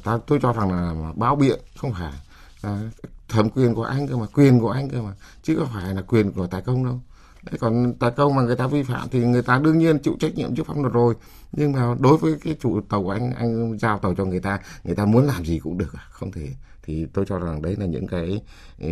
ta 0.04 0.20
tôi 0.28 0.40
cho 0.42 0.54
rằng 0.54 0.72
là 0.72 1.12
báo 1.16 1.36
biện 1.36 1.60
không 1.78 1.94
phải 1.94 2.14
à, 2.62 2.90
thẩm 3.28 3.50
quyền 3.50 3.76
của 3.76 3.84
anh 3.84 4.08
cơ 4.08 4.18
mà 4.18 4.26
quyền 4.34 4.60
của 4.60 4.70
anh 4.70 4.90
cơ 4.90 5.02
mà 5.02 5.14
chứ 5.44 5.56
không 5.56 5.70
phải 5.74 5.96
là 5.96 6.02
quyền 6.02 6.32
của 6.32 6.48
tài 6.48 6.62
công 6.62 6.86
đâu. 6.86 7.02
Đấy, 7.44 7.58
còn 7.60 7.94
tài 8.00 8.12
công 8.12 8.36
mà 8.36 8.42
người 8.42 8.56
ta 8.56 8.68
vi 8.68 8.84
phạm 8.84 9.08
thì 9.12 9.20
người 9.20 9.42
ta 9.42 9.60
đương 9.60 9.78
nhiên 9.78 10.00
chịu 10.00 10.16
trách 10.20 10.36
nhiệm 10.36 10.56
trước 10.56 10.68
pháp 10.68 10.78
luật 10.78 10.94
rồi. 10.94 11.16
Nhưng 11.52 11.72
mà 11.72 11.96
đối 12.00 12.18
với 12.18 12.36
cái 12.44 12.56
chủ 12.60 12.82
tàu 12.90 13.04
của 13.04 13.12
anh 13.12 13.32
anh 13.32 13.78
giao 13.80 14.00
tàu 14.00 14.16
cho 14.16 14.26
người 14.26 14.40
ta 14.40 14.60
người 14.84 14.96
ta 14.96 15.06
muốn 15.06 15.26
làm 15.26 15.46
gì 15.46 15.60
cũng 15.60 15.78
được 15.78 15.94
à? 15.94 16.06
không 16.10 16.32
thể. 16.32 16.50
Thì 16.84 17.06
tôi 17.14 17.26
cho 17.26 17.40
rằng 17.40 17.62
đấy 17.62 17.76
là 17.80 17.86
những 17.86 18.08
cái 18.08 18.42
ừ, 18.80 18.90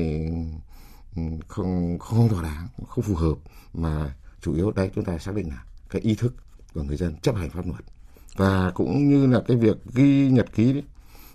ừ, 1.16 1.22
không 1.48 2.00
không 2.00 2.30
thỏa 2.30 2.44
đáng 2.44 2.68
không 2.88 3.04
phù 3.04 3.16
hợp 3.16 3.36
mà 3.74 4.14
chủ 4.42 4.54
yếu 4.54 4.72
đấy 4.72 4.92
chúng 4.96 5.06
ta 5.06 5.18
xác 5.18 5.36
định 5.36 5.50
là 5.50 5.64
cái 5.90 6.02
ý 6.02 6.16
thức 6.16 6.34
của 6.74 6.84
người 6.84 6.98
dân 6.98 7.16
chấp 7.22 7.36
hành 7.36 7.50
pháp 7.50 7.66
luật 7.66 7.95
và 8.36 8.72
cũng 8.74 9.10
như 9.10 9.28
là 9.28 9.42
cái 9.48 9.58
việc 9.58 9.78
ghi 9.94 10.30
nhật 10.30 10.46
ký 10.56 10.74
đấy. 10.74 10.84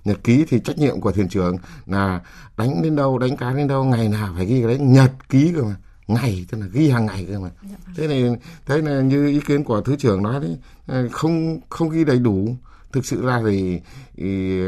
Nhật 0.04 0.25
ký 0.25 0.45
thì 0.49 0.61
trách 0.61 0.78
nhiệm 0.78 1.00
của 1.00 1.12
thuyền 1.12 1.28
trưởng 1.28 1.57
là 1.87 2.21
đánh 2.57 2.83
đến 2.83 2.97
đâu 2.97 3.19
đánh 3.19 3.37
cá 3.37 3.52
đến 3.52 3.69
đâu 3.69 3.85
ngày 3.85 4.09
nào 4.09 4.33
phải 4.37 4.47
ghi 4.47 4.61
cái 4.61 4.69
đấy. 4.69 4.78
Nhật 4.78 5.12
ký 5.28 5.52
cơ 5.57 5.62
mà. 5.62 5.76
Ngày 6.07 6.47
tức 6.50 6.59
là 6.61 6.66
ghi 6.73 6.90
hàng 6.90 7.07
ngày 7.07 7.26
cơ 7.28 7.40
mà. 7.40 7.50
Dạ 7.62 7.76
vâng. 7.87 7.95
thế 7.97 8.07
này 8.07 8.37
thế 8.66 8.78
là 8.78 9.00
như 9.00 9.26
ý 9.26 9.40
kiến 9.47 9.64
của 9.64 9.80
thứ 9.80 9.97
trưởng 9.97 10.23
nói 10.23 10.40
đấy 10.40 10.57
ờ, 10.87 11.09
không 11.12 11.61
không 11.69 11.90
ghi 11.90 12.04
đầy 12.04 12.19
đủ. 12.19 12.57
Thực 12.92 13.07
sự 13.07 13.26
ra 13.26 13.40
thì, 13.47 13.80
thì 14.16 14.61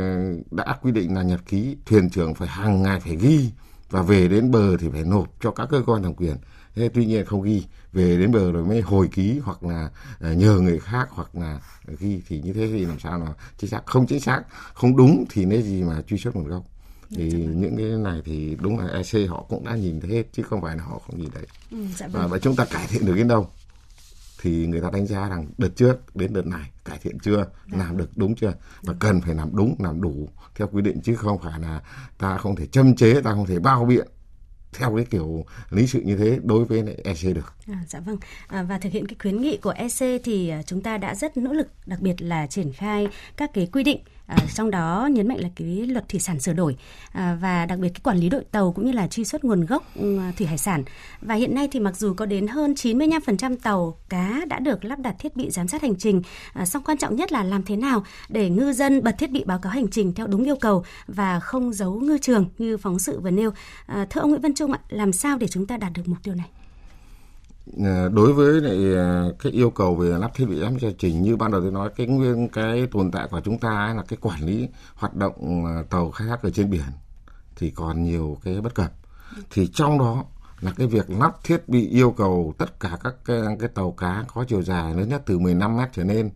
đã 0.50 0.76
quy 0.82 0.92
định 0.92 1.14
là 1.14 1.22
nhật 1.22 1.40
ký 1.46 1.76
thuyền 1.86 2.10
trưởng 2.10 2.34
phải 2.34 2.48
hàng 2.48 2.82
ngày 2.82 3.00
phải 3.00 3.16
ghi. 3.16 3.50
Và 3.90 4.02
về 4.02 4.28
đến 4.28 4.50
bờ 4.50 4.76
thì 4.76 4.88
phải 4.92 5.04
nộp 5.04 5.28
cho 5.40 5.50
các 5.50 5.68
cơ 5.70 5.82
quan 5.86 6.02
thẩm 6.02 6.14
quyền 6.14 6.36
thế 6.74 6.90
tuy 6.94 7.06
nhiên 7.06 7.26
không 7.26 7.42
ghi 7.42 7.62
về 7.92 8.16
đến 8.16 8.32
bờ 8.32 8.52
rồi 8.52 8.64
mới 8.64 8.80
hồi 8.80 9.08
ký 9.12 9.40
hoặc 9.44 9.62
là 9.62 9.90
à, 10.20 10.32
nhờ 10.32 10.60
người 10.60 10.78
khác 10.78 11.08
hoặc 11.10 11.34
là 11.34 11.60
ghi 11.98 12.22
thì 12.28 12.40
như 12.40 12.52
thế 12.52 12.68
thì 12.72 12.84
làm 12.84 12.98
sao 12.98 13.18
nó 13.18 13.34
chính 13.58 13.70
xác. 13.70 13.86
Không 13.86 14.06
chính 14.06 14.20
xác 14.20 14.42
không 14.74 14.96
đúng 14.96 15.24
thì 15.30 15.44
nên 15.44 15.62
gì 15.62 15.82
mà 15.82 16.02
truy 16.06 16.18
xuất 16.18 16.36
nguồn 16.36 16.48
gốc. 16.48 16.62
Thì 17.16 17.30
những 17.32 17.76
cái 17.76 17.86
này 17.86 18.22
thì 18.24 18.56
đúng 18.60 18.78
là 18.78 18.86
EC 18.86 19.30
họ 19.30 19.44
cũng 19.48 19.64
đã 19.64 19.76
nhìn 19.76 20.00
thấy 20.00 20.10
hết 20.10 20.22
chứ 20.32 20.42
không 20.42 20.62
phải 20.62 20.76
là 20.76 20.84
họ 20.84 21.00
không 21.06 21.18
nhìn 21.18 21.30
thấy. 21.30 21.46
Ừ, 21.70 21.78
dạ 21.96 22.08
và, 22.12 22.20
vâng. 22.20 22.30
và 22.30 22.38
chúng 22.38 22.56
ta 22.56 22.64
cải 22.64 22.86
thiện 22.86 23.06
được 23.06 23.14
đến 23.16 23.28
đâu? 23.28 23.48
Thì 24.40 24.66
người 24.66 24.80
ta 24.80 24.90
đánh 24.92 25.06
giá 25.06 25.28
rằng 25.28 25.46
đợt 25.58 25.76
trước 25.76 26.16
đến 26.16 26.32
đợt 26.32 26.46
này 26.46 26.70
cải 26.84 26.98
thiện 27.02 27.18
chưa 27.18 27.46
làm 27.70 27.96
được 27.96 28.10
đúng 28.16 28.34
chưa? 28.34 28.54
Và 28.82 28.94
cần 28.98 29.20
phải 29.20 29.34
làm 29.34 29.56
đúng 29.56 29.76
làm 29.78 30.00
đủ 30.00 30.28
theo 30.54 30.68
quy 30.72 30.82
định 30.82 31.00
chứ 31.04 31.16
không 31.16 31.38
phải 31.38 31.60
là 31.60 31.82
ta 32.18 32.38
không 32.38 32.56
thể 32.56 32.66
châm 32.66 32.96
chế 32.96 33.20
ta 33.20 33.30
không 33.30 33.46
thể 33.46 33.58
bao 33.58 33.84
biện 33.84 34.06
theo 34.78 34.96
cái 34.96 35.04
kiểu 35.04 35.44
lý 35.70 35.86
sự 35.86 36.00
như 36.00 36.16
thế 36.16 36.38
đối 36.44 36.64
với 36.64 36.82
EC 37.04 37.34
được. 37.34 37.54
À, 37.68 37.84
dạ 37.88 38.00
vâng. 38.00 38.16
À, 38.46 38.62
và 38.62 38.78
thực 38.78 38.92
hiện 38.92 39.06
cái 39.06 39.16
khuyến 39.22 39.42
nghị 39.42 39.56
của 39.56 39.70
EC 39.70 40.22
thì 40.24 40.48
à, 40.48 40.62
chúng 40.62 40.80
ta 40.80 40.98
đã 40.98 41.14
rất 41.14 41.36
nỗ 41.36 41.52
lực 41.52 41.68
đặc 41.86 42.00
biệt 42.00 42.22
là 42.22 42.46
triển 42.46 42.72
khai 42.72 43.08
các 43.36 43.50
cái 43.54 43.68
quy 43.72 43.84
định 43.84 43.98
à, 44.26 44.36
trong 44.54 44.70
đó 44.70 45.08
nhấn 45.12 45.28
mạnh 45.28 45.40
là 45.40 45.48
cái 45.56 45.66
luật 45.66 46.08
thủy 46.08 46.20
sản 46.20 46.40
sửa 46.40 46.52
đổi 46.52 46.76
à, 47.12 47.38
và 47.40 47.66
đặc 47.66 47.78
biệt 47.78 47.88
cái 47.88 48.00
quản 48.02 48.18
lý 48.18 48.28
đội 48.28 48.44
tàu 48.50 48.72
cũng 48.72 48.86
như 48.86 48.92
là 48.92 49.08
truy 49.08 49.24
xuất 49.24 49.44
nguồn 49.44 49.66
gốc 49.66 49.82
ừ, 49.94 50.18
thủy 50.36 50.46
hải 50.46 50.58
sản. 50.58 50.84
Và 51.20 51.34
hiện 51.34 51.54
nay 51.54 51.68
thì 51.72 51.80
mặc 51.80 51.96
dù 51.96 52.14
có 52.14 52.26
đến 52.26 52.46
hơn 52.46 52.72
95% 52.72 53.56
tàu 53.62 53.98
cá 54.08 54.40
đã 54.48 54.58
được 54.58 54.84
lắp 54.84 54.98
đặt 54.98 55.14
thiết 55.18 55.36
bị 55.36 55.50
giám 55.50 55.68
sát 55.68 55.82
hành 55.82 55.96
trình 55.98 56.22
à, 56.52 56.66
song 56.66 56.82
quan 56.84 56.98
trọng 56.98 57.16
nhất 57.16 57.32
là 57.32 57.44
làm 57.44 57.62
thế 57.62 57.76
nào 57.76 58.04
để 58.28 58.50
ngư 58.50 58.72
dân 58.72 59.02
bật 59.02 59.14
thiết 59.18 59.30
bị 59.30 59.44
báo 59.44 59.58
cáo 59.58 59.72
hành 59.72 59.88
trình 59.88 60.14
theo 60.14 60.26
đúng 60.26 60.44
yêu 60.44 60.56
cầu 60.56 60.84
và 61.06 61.40
không 61.40 61.72
giấu 61.72 62.00
ngư 62.00 62.18
trường 62.18 62.46
như 62.58 62.76
phóng 62.76 62.98
sự 62.98 63.20
vừa 63.20 63.30
nêu. 63.30 63.50
À, 63.86 64.06
thưa 64.10 64.20
ông 64.20 64.30
Nguyễn 64.30 64.42
Văn 64.42 64.54
Trung 64.54 64.72
ạ 64.72 64.78
làm 64.88 65.12
sao 65.12 65.38
để 65.38 65.48
chúng 65.48 65.66
ta 65.66 65.76
đạt 65.76 65.92
được 65.92 66.08
mục 66.08 66.18
tiêu 66.22 66.34
này? 66.34 66.61
Ờ, 67.66 68.08
đối 68.08 68.32
với 68.32 68.60
lại 68.60 68.94
ờ, 68.94 69.34
cái 69.38 69.52
yêu 69.52 69.70
cầu 69.70 69.94
về 69.94 70.18
lắp 70.18 70.30
thiết 70.34 70.46
bị 70.46 70.60
giám 70.60 70.78
sát 70.78 70.86
hành 70.86 70.96
trình 70.98 71.22
như 71.22 71.36
ban 71.36 71.50
đầu 71.50 71.60
tôi 71.60 71.70
nói 71.70 71.90
cái 71.96 72.06
nguyên 72.06 72.48
cái 72.48 72.86
tồn 72.86 73.10
tại 73.10 73.28
của 73.30 73.40
chúng 73.40 73.58
ta 73.58 73.70
ấy 73.70 73.94
là 73.94 74.02
cái 74.08 74.18
quản 74.20 74.40
lý 74.46 74.68
hoạt 74.94 75.14
động 75.14 75.64
ờ, 75.64 75.82
tàu 75.90 76.10
khai 76.10 76.28
thác 76.28 76.42
ở 76.42 76.50
trên 76.50 76.70
biển 76.70 76.82
thì 77.56 77.70
còn 77.70 78.04
nhiều 78.04 78.38
cái 78.44 78.60
bất 78.60 78.74
cập. 78.74 78.92
Thì 79.50 79.66
trong 79.74 79.98
đó 79.98 80.24
là 80.60 80.72
cái 80.76 80.86
việc 80.86 81.10
lắp 81.10 81.44
thiết 81.44 81.68
bị 81.68 81.88
yêu 81.88 82.10
cầu 82.10 82.54
tất 82.58 82.80
cả 82.80 82.98
các 83.04 83.14
cái, 83.24 83.40
cái 83.60 83.68
tàu 83.68 83.92
cá 83.92 84.24
có 84.34 84.44
chiều 84.48 84.62
dài 84.62 84.94
lớn 84.94 85.08
nhất 85.08 85.22
từ 85.26 85.38
15 85.38 85.76
mét 85.76 85.88
trở 85.92 86.04
lên 86.04 86.30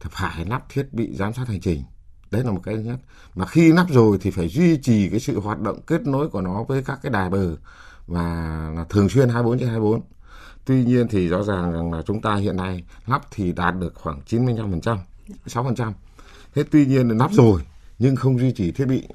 thì 0.00 0.10
phải 0.12 0.44
lắp 0.44 0.62
thiết 0.68 0.92
bị 0.92 1.16
giám 1.16 1.32
sát 1.32 1.48
hành 1.48 1.60
trình. 1.60 1.82
Đấy 2.30 2.44
là 2.44 2.50
một 2.50 2.60
cái 2.64 2.74
nhất. 2.74 2.96
Mà 3.34 3.46
khi 3.46 3.72
lắp 3.72 3.86
rồi 3.90 4.18
thì 4.20 4.30
phải 4.30 4.48
duy 4.48 4.76
trì 4.76 5.08
cái 5.08 5.20
sự 5.20 5.40
hoạt 5.40 5.60
động 5.60 5.80
kết 5.86 6.06
nối 6.06 6.28
của 6.28 6.40
nó 6.40 6.64
với 6.64 6.82
các 6.82 6.98
cái 7.02 7.12
đài 7.12 7.30
bờ 7.30 7.56
và 8.06 8.22
là 8.74 8.84
thường 8.88 9.08
xuyên 9.08 9.28
24 9.28 9.58
trên 9.58 9.68
24 9.68 10.00
Tuy 10.64 10.84
nhiên 10.84 11.08
thì 11.08 11.28
rõ 11.28 11.42
ràng 11.42 11.72
rằng 11.72 11.92
là 11.92 12.02
chúng 12.02 12.20
ta 12.22 12.34
hiện 12.34 12.56
nay 12.56 12.84
lắp 13.06 13.22
thì 13.30 13.52
đạt 13.52 13.74
được 13.78 13.94
khoảng 13.94 14.20
95%, 14.26 14.98
6%. 15.46 15.92
Thế 16.54 16.64
tuy 16.70 16.86
nhiên 16.86 17.08
là 17.08 17.14
lắp 17.14 17.32
rồi 17.32 17.62
nhưng 17.98 18.16
không 18.16 18.38
duy 18.38 18.52
trì 18.52 18.72
thiết 18.72 18.86
bị 18.86 19.08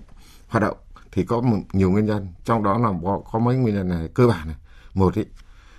hoạt 0.48 0.64
động 0.64 0.78
thì 1.12 1.24
có 1.24 1.42
một, 1.42 1.58
nhiều 1.74 1.92
nguyên 1.92 2.06
nhân, 2.06 2.28
trong 2.46 2.64
đó 2.64 2.78
là 2.78 2.90
có, 3.32 3.40
mấy 3.40 3.56
nguyên 3.56 3.75
nhân 3.75 3.90
này 3.90 4.10
cơ 4.14 4.28
bản 4.28 4.48
này. 4.48 4.56
Một 4.94 5.16
ý, 5.16 5.24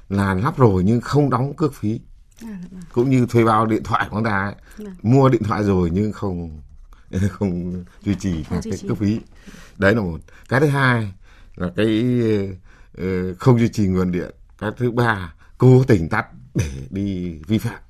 là 0.09 0.35
lắp 0.35 0.57
rồi 0.57 0.85
nhưng 0.85 1.01
không 1.01 1.31
đóng 1.31 1.55
cước 1.55 1.75
phí. 1.75 2.01
Cũng 2.93 3.11
như 3.11 3.27
thuê 3.27 3.45
bao 3.45 3.67
điện 3.67 3.83
thoại 3.83 4.07
của 4.11 4.17
chúng 4.17 4.25
ta 4.25 4.45
ấy. 4.45 4.55
Mua 5.03 5.29
điện 5.29 5.43
thoại 5.45 5.65
rồi 5.65 5.91
nhưng 5.93 6.13
không 6.13 6.61
không 7.31 7.85
duy 8.03 8.15
trì 8.15 8.43
Không 8.43 8.61
cái 8.63 8.79
cước 8.89 8.99
phí. 8.99 9.21
Đấy 9.79 9.95
là 9.95 10.01
một. 10.01 10.21
Cái 10.49 10.61
thứ 10.61 10.67
hai 10.67 11.13
là 11.57 11.71
cái 11.77 12.05
ờ, 12.99 13.35
không 13.35 13.59
duy 13.59 13.69
trì 13.69 13.87
nguồn 13.87 14.13
điện. 14.13 14.31
Cái 14.59 14.71
thứ 14.77 14.91
ba 14.91 15.35
cố 15.59 15.85
tình 15.85 16.09
tắt 16.09 16.27
để 16.55 16.71
đi 16.91 17.39
vi 17.47 17.59
phạm. 17.59 17.81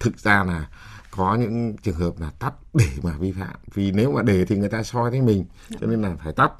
Thực 0.00 0.18
ra 0.18 0.44
là 0.44 0.68
có 1.10 1.34
những 1.34 1.76
trường 1.76 1.94
hợp 1.94 2.20
là 2.20 2.30
tắt 2.38 2.54
để 2.74 2.88
mà 3.02 3.12
vi 3.18 3.32
phạm. 3.32 3.56
Vì 3.74 3.92
nếu 3.92 4.12
mà 4.12 4.22
để 4.22 4.44
thì 4.44 4.56
người 4.56 4.68
ta 4.68 4.82
soi 4.82 5.10
thấy 5.10 5.22
mình 5.22 5.44
cho 5.80 5.86
nên 5.86 6.02
là 6.02 6.16
phải 6.24 6.32
tắt. 6.32 6.52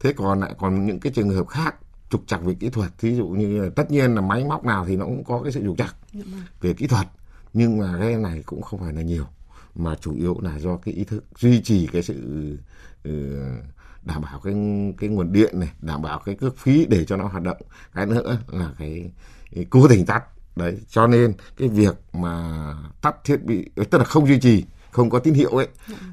Thế 0.00 0.12
còn 0.12 0.40
lại 0.40 0.54
còn 0.58 0.86
những 0.86 1.00
cái 1.00 1.12
trường 1.12 1.30
hợp 1.30 1.48
khác 1.48 1.74
trục 2.10 2.22
trặc 2.26 2.42
về 2.42 2.54
kỹ 2.54 2.68
thuật 2.68 2.98
thí 2.98 3.14
dụ 3.14 3.28
như 3.28 3.62
là, 3.62 3.70
tất 3.76 3.90
nhiên 3.90 4.14
là 4.14 4.20
máy 4.20 4.44
móc 4.44 4.64
nào 4.64 4.86
thì 4.86 4.96
nó 4.96 5.04
cũng 5.04 5.24
có 5.24 5.42
cái 5.42 5.52
sự 5.52 5.62
trục 5.64 5.78
trặc 5.78 5.96
về 6.60 6.72
kỹ 6.72 6.86
thuật 6.86 7.06
nhưng 7.52 7.78
mà 7.78 7.96
cái 8.00 8.16
này 8.16 8.42
cũng 8.46 8.62
không 8.62 8.80
phải 8.80 8.92
là 8.92 9.02
nhiều 9.02 9.26
mà 9.74 9.94
chủ 10.00 10.14
yếu 10.14 10.40
là 10.40 10.58
do 10.58 10.76
cái 10.76 10.94
ý 10.94 11.04
thức 11.04 11.24
duy 11.38 11.62
trì 11.62 11.86
cái 11.86 12.02
sự 12.02 12.16
ừ, 13.04 13.40
đảm 14.02 14.22
bảo 14.22 14.40
cái 14.40 14.54
cái 14.98 15.10
nguồn 15.10 15.32
điện 15.32 15.60
này 15.60 15.72
đảm 15.80 16.02
bảo 16.02 16.22
cái 16.24 16.34
cước 16.34 16.58
phí 16.58 16.86
để 16.86 17.04
cho 17.04 17.16
nó 17.16 17.26
hoạt 17.26 17.42
động. 17.42 17.56
Cái 17.94 18.06
nữa 18.06 18.38
là 18.48 18.72
cái 18.78 19.10
cố 19.70 19.88
tình 19.88 20.06
tắt. 20.06 20.24
Đấy 20.56 20.78
cho 20.88 21.06
nên 21.06 21.32
cái 21.56 21.68
việc 21.68 21.96
mà 22.12 22.74
tắt 23.00 23.16
thiết 23.24 23.44
bị 23.44 23.70
tức 23.90 23.98
là 23.98 24.04
không 24.04 24.26
duy 24.26 24.40
trì 24.40 24.64
không 24.90 25.10
có 25.10 25.18
tín 25.18 25.34
hiệu 25.34 25.50
ấy 25.50 25.68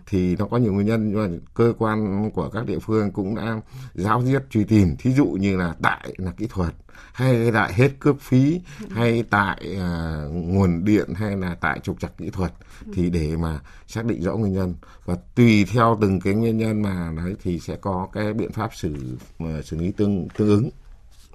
thì 0.07 0.35
nó 0.35 0.45
có 0.47 0.57
nhiều 0.57 0.73
nguyên 0.73 0.87
nhân 0.87 1.07
nhưng 1.07 1.17
mà 1.17 1.37
cơ 1.53 1.73
quan 1.77 2.31
của 2.31 2.49
các 2.49 2.65
địa 2.65 2.79
phương 2.79 3.11
cũng 3.11 3.35
đã 3.35 3.61
giáo 3.93 4.21
diết 4.25 4.43
truy 4.49 4.63
tìm. 4.63 4.95
Thí 4.99 5.13
dụ 5.13 5.25
như 5.25 5.57
là 5.57 5.75
tại 5.81 6.13
là 6.17 6.31
kỹ 6.31 6.47
thuật 6.49 6.73
hay 7.13 7.51
tại 7.51 7.73
hết 7.73 7.89
cước 7.99 8.21
phí 8.21 8.61
hay 8.89 9.23
tại 9.29 9.77
à, 9.79 10.23
nguồn 10.31 10.85
điện 10.85 11.13
hay 11.15 11.37
là 11.37 11.55
tại 11.61 11.79
trục 11.83 11.99
trặc 11.99 12.17
kỹ 12.17 12.29
thuật 12.29 12.53
thì 12.93 13.09
để 13.09 13.35
mà 13.37 13.59
xác 13.87 14.05
định 14.05 14.23
rõ 14.23 14.35
nguyên 14.35 14.53
nhân. 14.53 14.75
Và 15.05 15.15
tùy 15.35 15.65
theo 15.65 15.97
từng 16.01 16.19
cái 16.19 16.33
nguyên 16.33 16.57
nhân 16.57 16.81
mà 16.81 17.13
đấy 17.17 17.35
thì 17.43 17.59
sẽ 17.59 17.75
có 17.75 18.07
cái 18.13 18.33
biện 18.33 18.51
pháp 18.51 18.71
xử 18.75 19.17
xử 19.63 19.77
lý 19.77 19.91
tương 19.91 20.27
tương 20.37 20.47
ứng. 20.47 20.69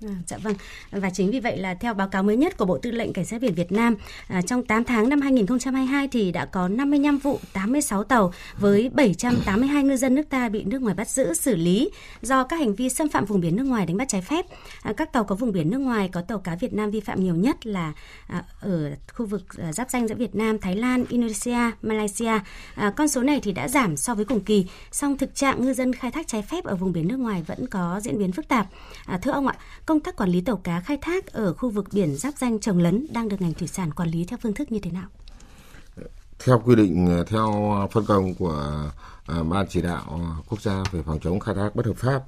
À, 0.07 0.15
dạ 0.27 0.37
vâng. 0.39 0.55
Và 0.91 1.11
chính 1.11 1.31
vì 1.31 1.41
vậy 1.41 1.57
là 1.57 1.75
theo 1.75 1.95
báo 1.95 2.09
cáo 2.09 2.23
mới 2.23 2.37
nhất 2.37 2.57
của 2.57 2.65
Bộ 2.65 2.79
Tư 2.79 2.91
lệnh 2.91 3.13
Cảnh 3.13 3.25
sát 3.25 3.41
biển 3.41 3.55
Việt 3.55 3.73
Nam 3.73 3.97
à, 4.29 4.43
trong 4.43 4.65
8 4.65 4.85
tháng 4.85 5.09
năm 5.09 5.21
2022 5.21 6.09
thì 6.09 6.33
đã 6.33 6.45
có 6.45 6.69
55 6.69 7.19
vụ 7.19 7.41
86 7.53 8.05
tàu 8.05 8.33
với 8.59 8.91
782 8.95 9.83
ngư 9.83 9.97
dân 9.97 10.15
nước 10.15 10.23
ta 10.31 10.49
bị 10.49 10.65
nước 10.65 10.83
ngoài 10.83 10.95
bắt 10.95 11.09
giữ 11.09 11.35
xử 11.35 11.57
lý 11.57 11.91
do 12.23 12.45
các 12.45 12.57
hành 12.57 12.75
vi 12.75 12.89
xâm 12.89 13.09
phạm 13.09 13.25
vùng 13.25 13.41
biển 13.41 13.57
nước 13.57 13.65
ngoài 13.65 13.87
đánh 13.87 13.97
bắt 13.97 14.09
trái 14.09 14.23
phép. 14.23 14.47
À, 14.83 14.93
các 14.93 15.13
tàu 15.13 15.25
có 15.25 15.35
vùng 15.35 15.53
biển 15.53 15.71
nước 15.71 15.79
ngoài 15.79 16.09
có 16.13 16.23
tàu 16.23 16.39
cá 16.39 16.55
Việt 16.55 16.75
Nam 16.75 16.91
vi 16.91 17.01
phạm 17.01 17.25
nhiều 17.25 17.35
nhất 17.35 17.67
là 17.67 17.93
à, 18.27 18.45
ở 18.61 18.91
khu 19.13 19.27
vực 19.27 19.43
à, 19.59 19.73
giáp 19.73 19.91
danh 19.91 20.09
giữa 20.09 20.15
Việt 20.15 20.35
Nam 20.35 20.59
Thái 20.59 20.77
Lan 20.77 21.05
Indonesia 21.09 21.71
Malaysia. 21.83 22.41
À, 22.75 22.93
con 22.97 23.09
số 23.09 23.23
này 23.23 23.41
thì 23.43 23.53
đã 23.53 23.69
giảm 23.69 23.97
so 23.97 24.15
với 24.15 24.25
cùng 24.25 24.41
kỳ 24.41 24.67
song 24.91 25.19
thực 25.19 25.35
trạng 25.35 25.65
ngư 25.65 25.75
dân 25.75 25.93
khai 25.93 26.11
thác 26.11 26.27
trái 26.27 26.43
phép 26.43 26.65
ở 26.65 26.77
vùng 26.77 26.93
biển 26.93 27.09
nước 27.09 27.19
ngoài 27.19 27.43
vẫn 27.47 27.67
có 27.67 28.01
diễn 28.03 28.19
biến 28.19 28.33
phức 28.33 28.49
tạp. 28.49 28.67
À, 29.07 29.19
thưa 29.23 29.31
ông 29.31 29.47
ạ 29.47 29.55
công 29.89 30.01
tác 30.01 30.17
quản 30.17 30.31
lý 30.31 30.41
tàu 30.41 30.57
cá 30.57 30.81
khai 30.81 30.99
thác 31.01 31.33
ở 31.33 31.55
khu 31.55 31.71
vực 31.71 31.85
biển 31.93 32.17
giáp 32.17 32.35
danh 32.39 32.61
trồng 32.61 32.79
lấn 32.79 33.07
đang 33.11 33.29
được 33.29 33.41
ngành 33.41 33.55
thủy 33.55 33.69
sản 33.69 33.95
quản 33.95 34.09
lý 34.09 34.25
theo 34.25 34.39
phương 34.43 34.55
thức 34.55 34.73
như 34.73 34.81
thế 34.81 34.91
nào? 34.91 35.09
theo 36.45 36.63
quy 36.65 36.75
định, 36.75 37.25
theo 37.27 37.75
phân 37.93 38.05
công 38.05 38.35
của 38.35 38.91
à, 39.27 39.43
ban 39.43 39.67
chỉ 39.69 39.83
đạo 39.83 40.21
quốc 40.49 40.63
gia 40.63 40.83
về 40.93 41.03
phòng 41.03 41.19
chống 41.21 41.41
khai 41.41 41.55
thác 41.55 41.77
bất 41.77 41.87
hợp 41.87 41.97
pháp, 41.97 42.23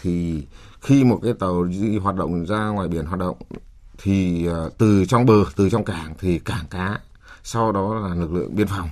thì 0.00 0.42
khi 0.80 1.04
một 1.04 1.20
cái 1.22 1.32
tàu 1.38 1.64
đi 1.64 1.98
hoạt 1.98 2.16
động 2.16 2.46
ra 2.46 2.68
ngoài 2.68 2.88
biển 2.88 3.04
hoạt 3.04 3.18
động, 3.18 3.36
thì 3.98 4.46
à, 4.46 4.68
từ 4.78 5.04
trong 5.04 5.26
bờ, 5.26 5.44
từ 5.56 5.70
trong 5.70 5.84
cảng 5.84 6.14
thì 6.18 6.38
cảng 6.38 6.66
cá, 6.70 7.00
sau 7.42 7.72
đó 7.72 7.94
là 7.94 8.14
lực 8.14 8.32
lượng 8.32 8.56
biên 8.56 8.66
phòng 8.66 8.88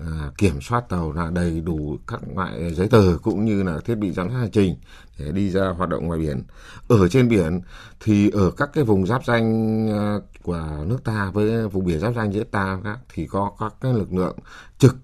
à, 0.00 0.30
kiểm 0.38 0.60
soát 0.60 0.88
tàu 0.88 1.12
là 1.12 1.30
đầy 1.30 1.60
đủ 1.60 1.98
các 2.06 2.20
loại 2.36 2.74
giấy 2.74 2.88
tờ 2.88 3.18
cũng 3.22 3.44
như 3.44 3.62
là 3.62 3.78
thiết 3.84 3.94
bị 3.94 4.12
giám 4.12 4.28
sát 4.30 4.38
hành 4.38 4.50
trình 4.50 4.76
để 5.18 5.32
đi 5.32 5.50
ra 5.50 5.68
hoạt 5.68 5.88
động 5.88 6.06
ngoài 6.06 6.18
biển. 6.18 6.42
Ở 6.88 7.08
trên 7.08 7.28
biển 7.28 7.60
thì 8.00 8.30
ở 8.30 8.50
các 8.50 8.70
cái 8.72 8.84
vùng 8.84 9.06
giáp 9.06 9.24
danh 9.24 9.88
ờ, 9.88 10.22
của 10.42 10.84
nước 10.86 11.04
ta 11.04 11.30
với 11.30 11.68
vùng 11.68 11.84
biển 11.84 12.00
giáp 12.00 12.14
danh 12.14 12.32
giữa 12.32 12.44
ta 12.44 12.78
thì 13.14 13.26
có 13.26 13.52
các 13.60 13.74
cái 13.80 13.92
lực 13.92 14.12
lượng 14.12 14.36
trực 14.78 14.96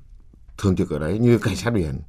thường 0.58 0.76
trực 0.76 0.90
ở 0.90 0.98
đấy 0.98 1.18
như 1.18 1.38
cảnh 1.38 1.56
sát 1.56 1.70
biển 1.70 2.00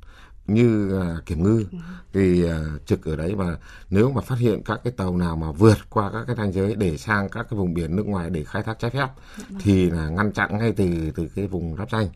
như 0.48 1.00
à, 1.02 1.16
kiểm 1.26 1.44
ngư. 1.44 1.66
Thì 2.14 2.46
à, 2.46 2.60
trực 2.86 3.06
ở 3.06 3.16
đấy 3.16 3.36
và 3.36 3.58
nếu 3.90 4.12
mà 4.12 4.22
phát 4.22 4.40
hiện 4.40 4.64
các 4.64 4.80
cái 4.84 4.94
tàu 4.98 5.18
nào 5.18 5.36
mà 5.36 5.52
vượt 5.52 5.78
qua 5.90 6.12
các 6.14 6.24
cái 6.28 6.36
ranh 6.36 6.54
giới 6.54 6.76
để 6.76 6.98
sang 6.98 7.30
các 7.30 7.48
cái 7.50 7.58
vùng 7.58 7.74
biển 7.74 7.96
nước 7.96 8.06
ngoài 8.06 8.30
để 8.30 8.44
khai 8.44 8.64
thác 8.64 8.80
trái 8.80 8.92
phép, 8.92 9.08
thì 9.60 9.90
là 9.90 10.10
ngăn 10.10 10.32
chặn 10.32 10.58
ngay 10.58 10.72
từ 10.72 10.86
từ 11.16 11.28
cái 11.36 11.48
vùng 11.48 11.76
giáp 11.78 11.92
danh. 11.92 12.08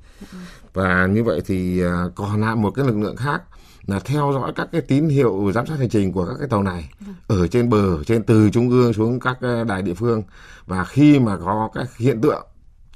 Và 0.74 1.08
như 1.08 1.24
vậy 1.24 1.42
thì 1.46 1.82
à, 1.82 2.04
còn 2.16 2.42
lại 2.42 2.56
một 2.56 2.72
cái 2.72 2.86
lực 2.86 2.98
lượng 2.98 3.16
khác 3.16 3.42
là 3.86 4.00
theo 4.00 4.32
dõi 4.34 4.54
các 4.56 4.68
cái 4.72 4.82
tín 4.82 5.10
hiệu 5.10 5.52
giám 5.56 5.66
sát 5.66 5.80
hành 5.80 5.90
trình 5.90 6.12
của 6.12 6.26
các 6.26 6.36
cái 6.40 6.48
tàu 6.48 6.64
này 6.64 6.90
ở 7.28 7.48
trên 7.48 7.70
bờ, 7.70 8.04
trên 8.04 8.24
từ 8.24 8.50
trung 8.50 8.70
ương 8.70 8.94
xuống 8.94 9.20
các 9.20 9.38
đài 9.68 9.82
địa 9.82 9.94
phương. 9.94 10.24
Và 10.66 10.86
khi 10.86 11.20
mà 11.20 11.38
có 11.38 11.70
các 11.74 11.98
hiện 11.98 12.22
tượng 12.22 12.46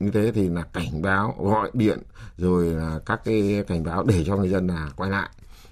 như 0.04 0.12
thế 0.12 0.32
thì 0.32 0.50
là 0.50 0.64
cảnh 0.74 1.02
báo 1.02 1.36
gọi 1.40 1.70
điện 1.74 2.00
rồi 2.38 2.66
là 2.66 3.00
các 3.06 3.22
cái 3.26 3.64
cảnh 3.68 3.84
báo 3.84 4.04
để 4.04 4.24
cho 4.26 4.38
người 4.38 4.50
dân 4.50 4.68
là 4.68 4.90
quay 4.96 5.10
lại. 5.10 5.30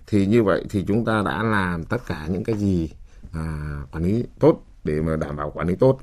Thì 0.08 0.26
như 0.26 0.44
vậy 0.44 0.66
thì 0.70 0.86
chúng 0.88 1.06
ta 1.06 1.22
đã 1.26 1.44
làm 1.44 1.84
tất 1.84 2.08
cả 2.08 2.28
những 2.30 2.44
cái 2.44 2.56
gì 2.56 2.90
à, 3.34 3.78
quản 3.92 4.04
lý 4.04 4.24
tốt 4.40 4.64
để 4.84 5.02
mà 5.02 5.16
đảm 5.16 5.36
bảo 5.36 5.52
quản 5.52 5.68
lý 5.68 5.76
tốt. 5.76 6.00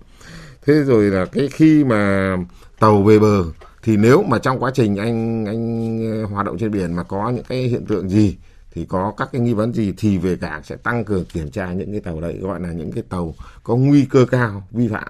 Thế 0.66 0.74
rồi 0.74 1.04
là 1.04 1.24
cái 1.24 1.48
khi 1.52 1.84
mà 1.84 2.36
tàu 2.78 3.02
về 3.02 3.18
bờ 3.18 3.44
thì 3.82 3.96
nếu 3.96 4.22
mà 4.22 4.38
trong 4.38 4.62
quá 4.62 4.70
trình 4.74 4.96
anh 4.96 5.44
anh 5.46 6.00
ờ, 6.12 6.26
hoạt 6.26 6.46
động 6.46 6.58
trên 6.58 6.70
biển 6.70 6.96
mà 6.96 7.02
có 7.02 7.30
những 7.30 7.44
cái 7.48 7.62
hiện 7.62 7.86
tượng 7.86 8.08
gì 8.08 8.36
thì 8.70 8.84
có 8.84 9.12
các 9.16 9.28
cái 9.32 9.40
nghi 9.40 9.52
vấn 9.52 9.72
gì 9.72 9.94
thì 9.96 10.18
về 10.18 10.36
cảng 10.36 10.62
sẽ 10.62 10.76
tăng 10.76 11.04
cường 11.04 11.24
kiểm 11.24 11.50
tra 11.50 11.72
những 11.72 11.92
cái 11.92 12.00
tàu 12.00 12.20
đấy 12.20 12.38
gọi 12.40 12.60
là 12.60 12.72
những 12.72 12.92
cái 12.92 13.04
tàu 13.08 13.34
có 13.62 13.76
nguy 13.76 14.04
cơ 14.04 14.26
cao 14.30 14.62
vi 14.70 14.88
phạm 14.88 15.08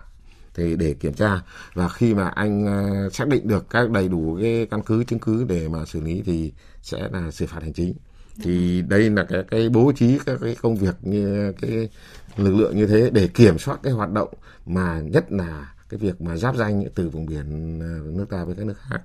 thì 0.59 0.77
để 0.77 0.95
kiểm 0.95 1.13
tra 1.13 1.41
và 1.75 1.89
khi 1.89 2.15
mà 2.15 2.29
anh 2.29 2.67
ờ, 2.67 3.11
xác 3.11 3.29
định 3.29 3.49
được 3.49 3.71
các 3.71 3.91
đầy 3.91 4.09
đủ 4.09 4.39
cái 4.41 4.67
căn 4.71 4.83
cứ, 4.83 5.05
chứng 5.05 5.19
cứ 5.19 5.45
để 5.49 5.69
mà 5.69 5.85
xử 5.85 6.01
lý 6.01 6.23
thì 6.27 6.53
sẽ 6.83 7.09
là 7.13 7.31
xử 7.31 7.47
phạt 7.47 7.63
hành 7.63 7.73
chính 7.73 7.95
thì 8.43 8.83
đây 8.83 9.11
là 9.11 9.25
cái 9.25 9.45
cái 9.51 9.69
bố 9.69 9.93
trí 9.97 10.19
các 10.27 10.39
cái 10.43 10.57
công 10.63 10.77
việc 10.77 10.95
như, 11.03 11.53
cái 11.61 11.89
lực 12.37 12.55
lượng 12.55 12.77
như 12.77 12.87
thế 12.87 13.11
để 13.13 13.29
kiểm 13.29 13.59
soát 13.59 13.81
cái 13.83 13.93
hoạt 13.93 14.13
động 14.13 14.29
mà 14.67 15.01
nhất 15.01 15.33
là 15.33 15.75
cái 15.89 15.99
việc 15.99 16.21
mà 16.21 16.37
giáp 16.37 16.57
danh 16.57 16.85
từ 16.95 17.09
vùng 17.09 17.27
biển 17.27 17.79
ờ, 17.81 18.11
nước 18.13 18.27
ta 18.31 18.45
với 18.45 18.55
các 18.55 18.67
nước 18.67 18.79
khác. 18.91 19.01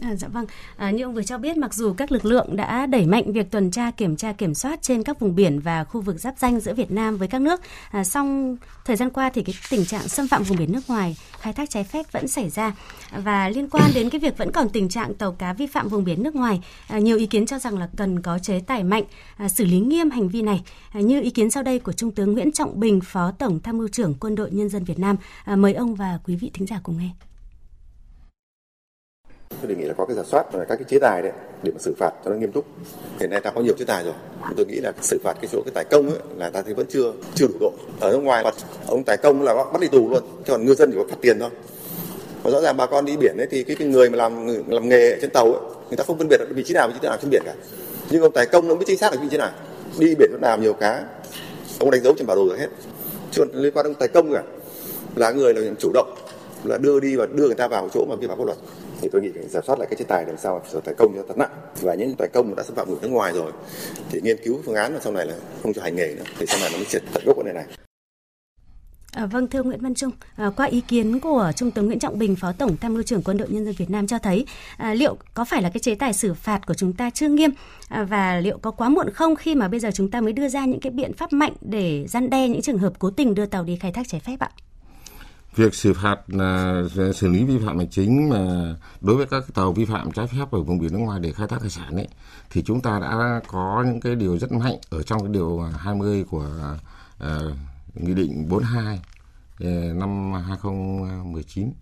À, 0.00 0.14
dạ 0.16 0.28
vâng, 0.28 0.46
à, 0.76 0.90
như 0.90 1.04
ông 1.04 1.14
vừa 1.14 1.22
cho 1.22 1.38
biết 1.38 1.56
mặc 1.56 1.74
dù 1.74 1.92
các 1.92 2.12
lực 2.12 2.24
lượng 2.24 2.56
đã 2.56 2.86
đẩy 2.86 3.06
mạnh 3.06 3.32
việc 3.32 3.50
tuần 3.50 3.70
tra 3.70 3.90
kiểm 3.90 4.16
tra 4.16 4.32
kiểm 4.32 4.54
soát 4.54 4.82
trên 4.82 5.02
các 5.02 5.20
vùng 5.20 5.34
biển 5.34 5.60
và 5.60 5.84
khu 5.84 6.00
vực 6.00 6.20
giáp 6.20 6.38
danh 6.38 6.60
giữa 6.60 6.74
Việt 6.74 6.90
Nam 6.90 7.16
với 7.16 7.28
các 7.28 7.40
nước, 7.40 7.60
à, 7.90 8.04
song 8.04 8.56
thời 8.84 8.96
gian 8.96 9.10
qua 9.10 9.30
thì 9.30 9.42
cái 9.42 9.54
tình 9.70 9.84
trạng 9.84 10.08
xâm 10.08 10.28
phạm 10.28 10.42
vùng 10.42 10.58
biển 10.58 10.72
nước 10.72 10.80
ngoài, 10.88 11.16
khai 11.40 11.52
thác 11.52 11.70
trái 11.70 11.84
phép 11.84 12.12
vẫn 12.12 12.28
xảy 12.28 12.50
ra. 12.50 12.72
Và 13.16 13.48
liên 13.48 13.68
quan 13.68 13.90
đến 13.94 14.10
cái 14.10 14.18
việc 14.18 14.38
vẫn 14.38 14.52
còn 14.52 14.68
tình 14.68 14.88
trạng 14.88 15.14
tàu 15.14 15.32
cá 15.32 15.52
vi 15.52 15.66
phạm 15.66 15.88
vùng 15.88 16.04
biển 16.04 16.22
nước 16.22 16.34
ngoài, 16.34 16.60
à, 16.88 16.98
nhiều 16.98 17.16
ý 17.16 17.26
kiến 17.26 17.46
cho 17.46 17.58
rằng 17.58 17.78
là 17.78 17.88
cần 17.96 18.22
có 18.22 18.38
chế 18.38 18.60
tài 18.60 18.84
mạnh 18.84 19.04
à, 19.36 19.48
xử 19.48 19.64
lý 19.64 19.80
nghiêm 19.80 20.10
hành 20.10 20.28
vi 20.28 20.42
này. 20.42 20.62
À, 20.92 21.00
như 21.00 21.20
ý 21.20 21.30
kiến 21.30 21.50
sau 21.50 21.62
đây 21.62 21.78
của 21.78 21.92
Trung 21.92 22.10
tướng 22.10 22.32
Nguyễn 22.32 22.52
Trọng 22.52 22.80
Bình, 22.80 23.00
Phó 23.00 23.30
Tổng 23.30 23.60
Tham 23.60 23.78
mưu 23.78 23.88
trưởng 23.88 24.14
Quân 24.14 24.34
đội 24.34 24.50
Nhân 24.50 24.68
dân 24.68 24.84
Việt 24.84 24.98
Nam, 24.98 25.16
à, 25.44 25.56
mời 25.56 25.74
ông 25.74 25.94
và 25.94 26.18
quý 26.24 26.36
vị 26.36 26.50
thính 26.54 26.66
giả 26.66 26.80
cùng 26.82 26.98
nghe 26.98 27.10
tôi 29.62 29.68
đề 29.68 29.74
nghị 29.74 29.84
là 29.84 29.94
có 29.94 30.06
cái 30.06 30.16
giả 30.16 30.22
soát 30.22 30.52
và 30.52 30.64
các 30.64 30.76
cái 30.76 30.84
chế 30.88 30.98
tài 30.98 31.22
đấy 31.22 31.32
để 31.62 31.72
mà 31.72 31.78
xử 31.78 31.94
phạt 31.98 32.10
cho 32.24 32.30
nó 32.30 32.36
nghiêm 32.36 32.52
túc. 32.52 32.64
Hiện 33.20 33.30
nay 33.30 33.40
ta 33.40 33.50
có 33.50 33.60
nhiều 33.60 33.74
chế 33.78 33.84
tài 33.84 34.04
rồi. 34.04 34.14
Tôi 34.56 34.66
nghĩ 34.66 34.80
là 34.80 34.92
xử 35.00 35.18
phạt 35.24 35.36
cái 35.40 35.48
số 35.48 35.62
cái 35.64 35.72
tài 35.74 35.84
công 35.84 36.10
ấy, 36.10 36.18
là 36.36 36.50
ta 36.50 36.62
thấy 36.62 36.74
vẫn 36.74 36.86
chưa 36.88 37.12
chưa 37.34 37.46
đủ 37.46 37.54
độ. 37.60 37.72
Ở 38.00 38.12
nước 38.12 38.18
ngoài 38.18 38.44
ông 38.86 39.04
tài 39.04 39.16
công 39.16 39.42
là 39.42 39.54
bắt 39.54 39.80
đi 39.80 39.88
tù 39.88 40.10
luôn. 40.10 40.22
Chứ 40.46 40.52
còn 40.52 40.64
ngư 40.64 40.74
dân 40.74 40.90
chỉ 40.92 40.98
có 40.98 41.04
phạt 41.10 41.16
tiền 41.20 41.38
thôi. 41.38 41.50
Và 42.42 42.50
rõ 42.50 42.60
ràng 42.60 42.76
bà 42.76 42.86
con 42.86 43.04
đi 43.04 43.16
biển 43.16 43.36
ấy 43.36 43.46
thì 43.50 43.64
cái, 43.64 43.76
cái 43.76 43.88
người 43.88 44.10
mà 44.10 44.16
làm 44.16 44.46
làm 44.68 44.88
nghề 44.88 45.18
trên 45.20 45.30
tàu 45.30 45.52
ấy, 45.52 45.62
người 45.88 45.96
ta 45.96 46.04
không 46.04 46.18
phân 46.18 46.28
biệt 46.28 46.36
được 46.40 46.46
vị 46.54 46.62
trí 46.66 46.74
nào 46.74 46.88
vị 46.88 46.94
trí 47.00 47.08
nào 47.08 47.16
trên 47.22 47.30
biển 47.30 47.42
cả. 47.44 47.54
Nhưng 48.10 48.22
ông 48.22 48.32
tài 48.32 48.46
công 48.46 48.68
nó 48.68 48.74
biết 48.74 48.84
chính 48.86 48.98
xác 48.98 49.12
là 49.12 49.20
vị 49.22 49.28
trí 49.30 49.36
nào. 49.36 49.50
Đi 49.98 50.14
biển 50.14 50.30
nó 50.32 50.48
làm 50.48 50.62
nhiều 50.62 50.72
cá. 50.72 51.04
Ông 51.78 51.90
đánh 51.90 52.02
dấu 52.02 52.14
trên 52.18 52.26
bản 52.26 52.36
đồ 52.36 52.48
rồi 52.48 52.58
hết. 52.58 52.68
Chứ 53.30 53.44
còn 53.44 53.62
liên 53.62 53.72
quan 53.74 53.86
đến 53.86 53.94
tài 53.94 54.08
công 54.08 54.32
cả 54.32 54.42
là 55.16 55.30
người 55.30 55.54
là 55.54 55.70
chủ 55.78 55.90
động 55.94 56.14
là 56.64 56.78
đưa 56.78 57.00
đi 57.00 57.16
và 57.16 57.26
đưa 57.26 57.46
người 57.46 57.54
ta 57.54 57.68
vào 57.68 57.88
chỗ 57.94 58.06
mà 58.08 58.16
vi 58.16 58.26
phạm 58.26 58.38
pháp 58.38 58.44
luật. 58.44 58.58
Thì 59.00 59.08
tôi 59.12 59.22
nghĩ 59.22 59.30
phải 59.34 59.48
giả 59.48 59.60
soát 59.66 59.78
lại 59.78 59.88
cái 59.90 59.96
chế 59.98 60.04
tài 60.04 60.26
làm 60.26 60.36
sao 60.36 60.62
xử 60.72 60.80
tài 60.84 60.94
công 60.94 61.12
cho 61.14 61.22
thật 61.28 61.38
nặng. 61.38 61.50
Và 61.80 61.94
những 61.94 62.14
tài 62.18 62.28
công 62.28 62.54
đã 62.56 62.62
xâm 62.62 62.74
phạm 62.76 62.88
người 62.88 62.98
nước 63.02 63.08
ngoài 63.08 63.32
rồi 63.32 63.52
thì 64.10 64.20
nghiên 64.20 64.36
cứu 64.44 64.60
phương 64.64 64.74
án 64.74 64.94
là 64.94 65.00
sau 65.00 65.12
này 65.12 65.26
là 65.26 65.34
không 65.62 65.72
cho 65.72 65.82
hành 65.82 65.96
nghề 65.96 66.14
nữa 66.14 66.24
thì 66.38 66.46
sau 66.46 66.60
này 66.60 66.68
nó 66.72 66.76
mới 66.76 66.86
triệt 66.86 67.02
tận 67.12 67.22
gốc 67.26 67.36
vấn 67.36 67.46
đề 67.46 67.52
này. 67.52 67.64
À, 69.12 69.26
vâng 69.26 69.46
thưa 69.46 69.62
Nguyễn 69.62 69.80
Văn 69.80 69.94
Trung, 69.94 70.10
à, 70.36 70.50
qua 70.56 70.66
ý 70.66 70.80
kiến 70.80 71.20
của 71.20 71.52
Trung 71.56 71.70
tướng 71.70 71.86
Nguyễn 71.86 71.98
Trọng 71.98 72.18
Bình, 72.18 72.36
Phó 72.36 72.52
Tổng 72.52 72.76
Tham 72.76 72.94
mưu 72.94 73.02
trưởng 73.02 73.22
Quân 73.22 73.36
đội 73.36 73.48
Nhân 73.48 73.64
dân 73.64 73.74
Việt 73.78 73.90
Nam 73.90 74.06
cho 74.06 74.18
thấy 74.18 74.46
à, 74.76 74.94
liệu 74.94 75.16
có 75.34 75.44
phải 75.44 75.62
là 75.62 75.70
cái 75.70 75.80
chế 75.80 75.94
tài 75.94 76.12
xử 76.12 76.34
phạt 76.34 76.66
của 76.66 76.74
chúng 76.74 76.92
ta 76.92 77.10
chưa 77.10 77.28
nghiêm 77.28 77.50
à, 77.88 78.02
và 78.02 78.40
liệu 78.40 78.58
có 78.58 78.70
quá 78.70 78.88
muộn 78.88 79.10
không 79.14 79.36
khi 79.36 79.54
mà 79.54 79.68
bây 79.68 79.80
giờ 79.80 79.90
chúng 79.94 80.10
ta 80.10 80.20
mới 80.20 80.32
đưa 80.32 80.48
ra 80.48 80.64
những 80.64 80.80
cái 80.80 80.92
biện 80.92 81.12
pháp 81.12 81.32
mạnh 81.32 81.52
để 81.60 82.06
gian 82.08 82.30
đe 82.30 82.48
những 82.48 82.62
trường 82.62 82.78
hợp 82.78 82.92
cố 82.98 83.10
tình 83.10 83.34
đưa 83.34 83.46
tàu 83.46 83.64
đi 83.64 83.76
khai 83.76 83.92
thác 83.92 84.08
trái 84.08 84.20
phép 84.20 84.36
ạ? 84.38 84.50
Việc 85.56 85.74
xử 85.74 85.94
phạt 85.94 86.20
là 86.26 86.82
xử 87.14 87.28
lý 87.28 87.44
vi 87.44 87.58
phạm 87.66 87.78
hành 87.78 87.90
chính 87.90 88.28
mà 88.28 88.74
đối 89.00 89.16
với 89.16 89.26
các 89.26 89.44
tàu 89.54 89.72
vi 89.72 89.84
phạm 89.84 90.12
trái 90.12 90.26
phép 90.26 90.50
ở 90.50 90.62
vùng 90.62 90.78
biển 90.78 90.92
nước 90.92 90.98
ngoài 90.98 91.20
để 91.20 91.32
khai 91.32 91.48
thác 91.48 91.60
hải 91.60 91.70
sản 91.70 91.96
ấy 91.96 92.08
thì 92.50 92.62
chúng 92.62 92.80
ta 92.80 92.98
đã 92.98 93.40
có 93.48 93.84
những 93.86 94.00
cái 94.00 94.14
điều 94.14 94.38
rất 94.38 94.52
mạnh 94.52 94.76
ở 94.90 95.02
trong 95.02 95.20
cái 95.20 95.32
điều 95.32 95.60
20 95.60 96.24
của 96.30 96.76
uh, 97.24 97.28
nghị 97.94 98.14
định 98.14 98.48
42 98.48 99.00
uh, 99.64 99.96
năm 99.96 100.32
2019 100.32 101.72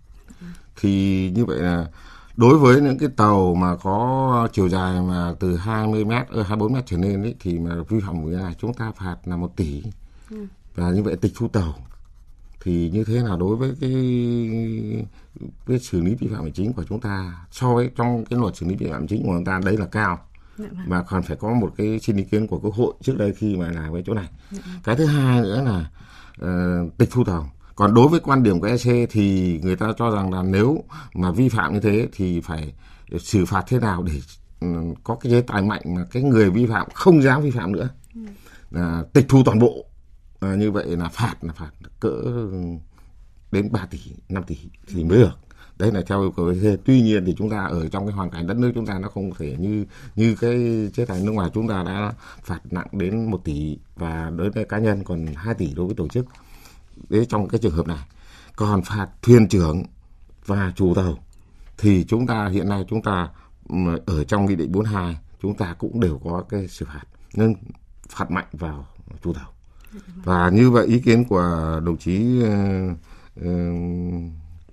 thì 0.81 1.31
như 1.35 1.45
vậy 1.45 1.57
là 1.57 1.87
đối 2.35 2.57
với 2.57 2.81
những 2.81 2.97
cái 2.97 3.09
tàu 3.17 3.55
mà 3.55 3.75
có 3.75 4.47
chiều 4.53 4.69
dài 4.69 5.01
mà 5.01 5.33
từ 5.39 5.57
20 5.57 6.05
mét, 6.05 6.27
24 6.29 6.73
mét 6.73 6.85
trở 6.85 6.97
lên 6.97 7.23
ấy, 7.23 7.35
thì 7.39 7.59
mà 7.59 7.75
vi 7.89 7.99
phạm 7.99 8.31
này 8.31 8.55
chúng 8.59 8.73
ta 8.73 8.91
phạt 8.91 9.15
là 9.25 9.35
một 9.35 9.55
tỷ. 9.55 9.83
Và 10.75 10.89
như 10.89 11.03
vậy 11.03 11.15
tịch 11.15 11.31
thu 11.35 11.47
tàu 11.47 11.75
thì 12.63 12.89
như 12.93 13.03
thế 13.03 13.13
là 13.13 13.37
đối 13.39 13.55
với 13.55 13.73
cái 13.81 13.91
cái 15.67 15.79
xử 15.79 16.01
lý 16.01 16.15
vi 16.15 16.27
phạm 16.27 16.43
hành 16.43 16.53
chính 16.53 16.73
của 16.73 16.83
chúng 16.89 17.01
ta 17.01 17.45
so 17.51 17.75
với 17.75 17.89
trong 17.95 18.25
cái 18.25 18.39
luật 18.39 18.55
xử 18.55 18.65
lý 18.65 18.75
vi 18.75 18.85
phạm 18.85 18.99
hành 18.99 19.07
chính 19.07 19.23
của 19.23 19.33
chúng 19.35 19.45
ta 19.45 19.59
đấy 19.65 19.77
là 19.77 19.85
cao. 19.85 20.19
Dạ 20.57 20.65
vâng. 20.71 20.89
mà 20.89 21.03
còn 21.03 21.23
phải 21.23 21.37
có 21.37 21.53
một 21.53 21.73
cái 21.77 21.99
xin 21.99 22.17
ý 22.17 22.23
kiến 22.23 22.47
của 22.47 22.59
quốc 22.59 22.75
hội 22.75 22.93
trước 23.01 23.17
đây 23.17 23.33
khi 23.33 23.55
mà 23.55 23.71
làm 23.71 23.93
cái 23.93 24.03
chỗ 24.05 24.13
này. 24.13 24.29
Dạ 24.51 24.59
vâng. 24.65 24.81
cái 24.83 24.95
thứ 24.95 25.05
hai 25.05 25.41
nữa 25.41 25.63
là 25.65 25.89
uh, 26.41 26.97
tịch 26.97 27.09
thu 27.11 27.23
tàu 27.23 27.49
còn 27.75 27.93
đối 27.93 28.07
với 28.07 28.19
quan 28.19 28.43
điểm 28.43 28.59
của 28.59 28.67
EC 28.67 29.09
thì 29.09 29.59
người 29.63 29.75
ta 29.75 29.87
cho 29.97 30.11
rằng 30.11 30.33
là 30.33 30.43
nếu 30.43 30.83
mà 31.13 31.31
vi 31.31 31.49
phạm 31.49 31.73
như 31.73 31.79
thế 31.79 32.07
thì 32.11 32.41
phải 32.41 32.73
xử 33.19 33.45
phạt 33.45 33.63
thế 33.67 33.79
nào 33.79 34.03
để 34.03 34.13
uh, 34.65 34.97
có 35.03 35.15
cái 35.15 35.31
chế 35.31 35.41
tài 35.41 35.61
mạnh 35.61 35.81
mà 35.85 36.05
cái 36.11 36.23
người 36.23 36.49
vi 36.49 36.65
phạm 36.65 36.87
không 36.93 37.21
dám 37.21 37.41
vi 37.41 37.51
phạm 37.51 37.71
nữa. 37.71 37.89
Là 38.71 39.03
tịch 39.13 39.25
thu 39.29 39.43
toàn 39.45 39.59
bộ 39.59 39.85
à, 40.39 40.55
như 40.55 40.71
vậy 40.71 40.97
là 40.97 41.09
phạt 41.09 41.35
là 41.41 41.53
phạt 41.53 41.71
cỡ 41.99 42.21
đến 43.51 43.71
3 43.71 43.85
tỷ 43.85 43.99
5 44.29 44.43
tỷ 44.43 44.57
thì 44.87 45.03
mới 45.03 45.17
được. 45.17 45.37
Đấy 45.77 45.91
là 45.91 46.01
theo 46.07 46.21
yêu 46.21 46.31
cầu. 46.31 46.53
Thế 46.61 46.77
tuy 46.85 47.01
nhiên 47.01 47.25
thì 47.25 47.35
chúng 47.37 47.49
ta 47.49 47.65
ở 47.65 47.87
trong 47.87 48.05
cái 48.05 48.13
hoàn 48.13 48.29
cảnh 48.29 48.47
đất 48.47 48.57
nước 48.57 48.71
chúng 48.75 48.85
ta 48.85 48.99
nó 48.99 49.09
không 49.09 49.31
thể 49.37 49.55
như 49.59 49.85
như 50.15 50.35
cái 50.35 50.89
chế 50.93 51.05
tài 51.05 51.21
nước 51.21 51.31
ngoài 51.31 51.49
chúng 51.53 51.67
ta 51.67 51.83
đã 51.83 52.13
phạt 52.43 52.59
nặng 52.71 52.87
đến 52.91 53.31
1 53.31 53.43
tỷ 53.43 53.77
và 53.95 54.31
đối 54.35 54.49
với 54.49 54.65
cá 54.65 54.77
nhân 54.79 55.03
còn 55.03 55.25
2 55.35 55.53
tỷ 55.53 55.73
đối 55.73 55.85
với 55.85 55.95
tổ 55.95 56.07
chức. 56.07 56.25
Đấy 57.09 57.25
trong 57.29 57.47
cái 57.47 57.59
trường 57.59 57.73
hợp 57.73 57.87
này 57.87 58.07
còn 58.55 58.81
phạt 58.81 59.07
thuyền 59.21 59.47
trưởng 59.47 59.83
và 60.45 60.73
chủ 60.75 60.93
tàu 60.95 61.17
thì 61.77 62.05
chúng 62.07 62.27
ta 62.27 62.47
hiện 62.47 62.69
nay 62.69 62.85
chúng 62.89 63.01
ta 63.01 63.29
ở 64.05 64.23
trong 64.23 64.45
nghị 64.45 64.55
định 64.55 64.71
42 64.71 65.17
chúng 65.41 65.57
ta 65.57 65.73
cũng 65.73 65.99
đều 65.99 66.19
có 66.23 66.43
cái 66.49 66.67
xử 66.67 66.85
phạt. 66.85 67.03
Nhưng 67.33 67.53
phạt 68.09 68.31
mạnh 68.31 68.47
vào 68.51 68.85
chủ 69.21 69.33
tàu 69.33 69.53
và 70.23 70.49
như 70.49 70.71
vậy 70.71 70.87
ý 70.87 70.99
kiến 70.99 71.23
của 71.23 71.81
đồng 71.85 71.97
chí 71.97 72.41
uh, 72.43 72.97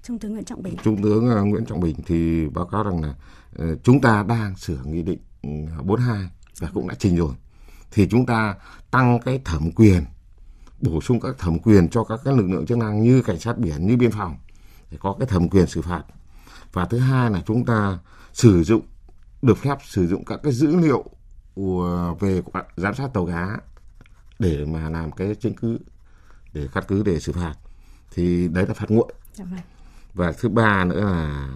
Trung 0.02 0.18
tướng 0.18 0.32
Nguyễn 0.32 0.44
Trọng 0.44 0.62
Bình. 0.62 0.76
Trung 0.82 1.02
tướng 1.02 1.28
uh, 1.28 1.46
Nguyễn 1.46 1.64
Trọng 1.66 1.80
Bình 1.80 1.96
thì 2.06 2.48
báo 2.48 2.66
cáo 2.66 2.82
rằng 2.82 3.02
là 3.02 3.14
uh, 3.62 3.78
chúng 3.82 4.00
ta 4.00 4.22
đang 4.28 4.56
sửa 4.56 4.78
nghị 4.84 5.02
định 5.02 5.18
42 5.84 6.28
và 6.58 6.70
cũng 6.74 6.88
đã 6.88 6.94
trình 6.98 7.16
rồi. 7.16 7.34
Thì 7.90 8.08
chúng 8.10 8.26
ta 8.26 8.54
tăng 8.90 9.20
cái 9.24 9.40
thẩm 9.44 9.70
quyền 9.70 10.04
bổ 10.80 11.00
sung 11.00 11.20
các 11.20 11.38
thẩm 11.38 11.58
quyền 11.58 11.88
cho 11.88 12.04
các 12.04 12.20
cái 12.24 12.36
lực 12.36 12.50
lượng 12.50 12.66
chức 12.66 12.78
năng 12.78 13.02
như 13.02 13.22
cảnh 13.22 13.40
sát 13.40 13.58
biển 13.58 13.86
như 13.86 13.96
biên 13.96 14.10
phòng 14.10 14.36
để 14.90 14.98
có 15.00 15.16
cái 15.18 15.28
thẩm 15.28 15.48
quyền 15.48 15.66
xử 15.66 15.82
phạt. 15.82 16.02
Và 16.72 16.84
thứ 16.84 16.98
hai 16.98 17.30
là 17.30 17.42
chúng 17.46 17.64
ta 17.64 17.98
sử 18.32 18.62
dụng 18.62 18.82
được 19.42 19.58
phép 19.58 19.78
sử 19.84 20.06
dụng 20.06 20.24
các 20.24 20.40
cái 20.42 20.52
dữ 20.52 20.76
liệu 20.76 21.04
về 22.20 22.42
giám 22.76 22.94
sát 22.94 23.14
tàu 23.14 23.26
cá 23.26 23.60
để 24.38 24.64
mà 24.64 24.90
làm 24.90 25.12
cái 25.12 25.34
chứng 25.34 25.54
cứ 25.54 25.78
để 26.52 26.68
căn 26.72 26.84
cứ 26.88 27.02
để 27.02 27.20
xử 27.20 27.32
phạt 27.32 27.54
thì 28.10 28.48
đấy 28.48 28.66
là 28.66 28.74
phạt 28.74 28.90
nguội 28.90 29.12
dạ 29.34 29.44
vâng. 29.44 29.60
và 30.14 30.32
thứ 30.32 30.48
ba 30.48 30.84
nữa 30.84 31.00
là 31.00 31.48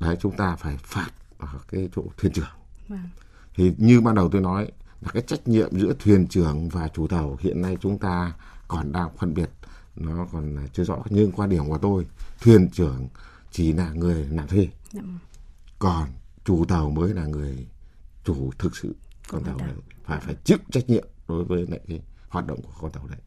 đấy 0.00 0.16
chúng 0.20 0.36
ta 0.36 0.56
phải 0.56 0.76
phạt 0.76 1.10
ở 1.38 1.48
cái 1.68 1.88
chỗ 1.96 2.02
thuyền 2.16 2.32
trưởng 2.32 2.50
vâng. 2.88 3.08
thì 3.54 3.72
như 3.78 4.00
ban 4.00 4.14
đầu 4.14 4.28
tôi 4.32 4.40
nói 4.40 4.72
là 5.00 5.10
cái 5.12 5.22
trách 5.22 5.48
nhiệm 5.48 5.78
giữa 5.80 5.94
thuyền 5.98 6.26
trưởng 6.26 6.68
và 6.68 6.88
chủ 6.88 7.06
tàu 7.06 7.36
hiện 7.40 7.62
nay 7.62 7.76
chúng 7.80 7.98
ta 7.98 8.32
còn 8.68 8.92
đang 8.92 9.16
phân 9.16 9.34
biệt 9.34 9.50
nó 9.96 10.26
còn 10.32 10.56
chưa 10.72 10.84
rõ 10.84 10.98
nhưng 11.10 11.32
quan 11.32 11.50
điểm 11.50 11.68
của 11.68 11.78
tôi 11.78 12.06
thuyền 12.40 12.68
trưởng 12.70 13.08
chỉ 13.50 13.72
là 13.72 13.92
người 13.92 14.24
làm 14.24 14.48
thuê 14.48 14.68
dạ 14.92 15.00
vâng. 15.02 15.18
còn 15.78 16.08
chủ 16.44 16.64
tàu 16.64 16.90
mới 16.90 17.14
là 17.14 17.26
người 17.26 17.66
chủ 18.24 18.50
thực 18.58 18.76
sự 18.76 18.94
con 19.28 19.44
tàu 19.44 19.58
này 19.58 19.74
phải 20.04 20.20
phải 20.20 20.34
chịu 20.44 20.58
trách 20.70 20.90
nhiệm 20.90 21.06
đối 21.28 21.44
với 21.44 21.66
lại 21.66 21.80
cái 21.88 22.00
hoạt 22.30 22.46
động 22.46 22.62
của 22.62 22.72
con 22.80 22.90
tàu 22.90 23.06
đấy. 23.06 23.18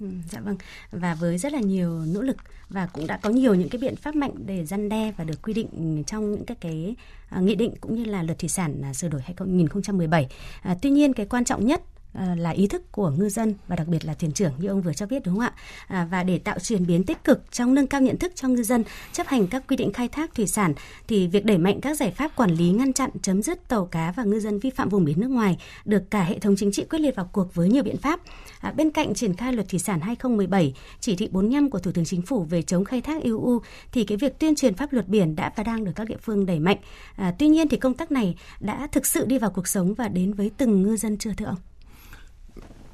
Ừ, 0.00 0.08
dạ 0.30 0.40
vâng 0.40 0.56
và 0.90 1.14
với 1.14 1.38
rất 1.38 1.52
là 1.52 1.60
nhiều 1.60 2.04
nỗ 2.04 2.22
lực 2.22 2.36
và 2.68 2.86
cũng 2.86 3.06
đã 3.06 3.16
có 3.16 3.30
nhiều 3.30 3.54
những 3.54 3.68
cái 3.68 3.80
biện 3.80 3.96
pháp 3.96 4.16
mạnh 4.16 4.32
để 4.46 4.66
răn 4.66 4.88
đe 4.88 5.12
và 5.16 5.24
được 5.24 5.42
quy 5.42 5.52
định 5.52 6.02
trong 6.06 6.32
những 6.32 6.44
các 6.44 6.60
cái 6.60 6.96
uh, 7.36 7.42
nghị 7.42 7.54
định 7.54 7.74
cũng 7.80 7.94
như 7.94 8.04
là 8.04 8.22
luật 8.22 8.38
thủy 8.38 8.48
sản 8.48 8.82
uh, 8.90 8.96
sửa 8.96 9.08
đổi 9.08 9.20
2017. 9.20 10.24
Uh, 10.24 10.30
à, 10.62 10.76
tuy 10.82 10.90
nhiên 10.90 11.12
cái 11.12 11.26
quan 11.26 11.44
trọng 11.44 11.66
nhất 11.66 11.82
À, 12.12 12.34
là 12.38 12.50
ý 12.50 12.66
thức 12.66 12.92
của 12.92 13.10
ngư 13.10 13.28
dân 13.28 13.54
và 13.68 13.76
đặc 13.76 13.88
biệt 13.88 14.04
là 14.04 14.14
thuyền 14.14 14.32
trưởng 14.32 14.52
như 14.58 14.68
ông 14.68 14.82
vừa 14.82 14.92
cho 14.92 15.06
biết 15.06 15.22
đúng 15.24 15.34
không 15.34 15.44
ạ? 15.44 15.52
À, 15.86 16.08
và 16.10 16.22
để 16.22 16.38
tạo 16.38 16.58
chuyển 16.58 16.86
biến 16.86 17.04
tích 17.04 17.24
cực 17.24 17.52
trong 17.52 17.74
nâng 17.74 17.86
cao 17.86 18.00
nhận 18.00 18.18
thức 18.18 18.32
cho 18.34 18.48
ngư 18.48 18.62
dân 18.62 18.84
chấp 19.12 19.26
hành 19.26 19.46
các 19.46 19.64
quy 19.68 19.76
định 19.76 19.92
khai 19.92 20.08
thác 20.08 20.34
thủy 20.34 20.46
sản 20.46 20.74
thì 21.08 21.28
việc 21.28 21.44
đẩy 21.44 21.58
mạnh 21.58 21.80
các 21.80 21.96
giải 21.96 22.10
pháp 22.10 22.36
quản 22.36 22.50
lý 22.50 22.70
ngăn 22.70 22.92
chặn 22.92 23.10
chấm 23.22 23.42
dứt 23.42 23.68
tàu 23.68 23.86
cá 23.86 24.12
và 24.16 24.24
ngư 24.24 24.40
dân 24.40 24.58
vi 24.58 24.70
phạm 24.70 24.88
vùng 24.88 25.04
biển 25.04 25.20
nước 25.20 25.30
ngoài 25.30 25.58
được 25.84 26.10
cả 26.10 26.22
hệ 26.22 26.38
thống 26.38 26.54
chính 26.56 26.72
trị 26.72 26.84
quyết 26.90 26.98
liệt 26.98 27.16
vào 27.16 27.28
cuộc 27.32 27.54
với 27.54 27.68
nhiều 27.68 27.82
biện 27.82 27.96
pháp. 27.96 28.20
À, 28.60 28.72
bên 28.72 28.90
cạnh 28.90 29.14
triển 29.14 29.36
khai 29.36 29.52
luật 29.52 29.68
thủy 29.68 29.78
sản 29.78 30.00
2017, 30.00 30.74
chỉ 31.00 31.16
thị 31.16 31.28
45 31.32 31.70
của 31.70 31.78
Thủ 31.78 31.92
tướng 31.92 32.04
Chính 32.04 32.22
phủ 32.22 32.42
về 32.42 32.62
chống 32.62 32.84
khai 32.84 33.00
thác 33.00 33.22
EU 33.22 33.60
thì 33.92 34.04
cái 34.04 34.18
việc 34.18 34.38
tuyên 34.38 34.54
truyền 34.54 34.74
pháp 34.74 34.92
luật 34.92 35.08
biển 35.08 35.36
đã 35.36 35.52
và 35.56 35.62
đang 35.62 35.84
được 35.84 35.92
các 35.96 36.08
địa 36.08 36.16
phương 36.22 36.46
đẩy 36.46 36.58
mạnh. 36.58 36.78
À, 37.16 37.34
tuy 37.38 37.48
nhiên 37.48 37.68
thì 37.68 37.76
công 37.76 37.94
tác 37.94 38.12
này 38.12 38.36
đã 38.60 38.86
thực 38.86 39.06
sự 39.06 39.26
đi 39.26 39.38
vào 39.38 39.50
cuộc 39.50 39.68
sống 39.68 39.94
và 39.94 40.08
đến 40.08 40.32
với 40.32 40.50
từng 40.56 40.82
ngư 40.82 40.96
dân 40.96 41.18
chưa 41.18 41.32
thưa 41.36 41.46
ông? 41.46 41.71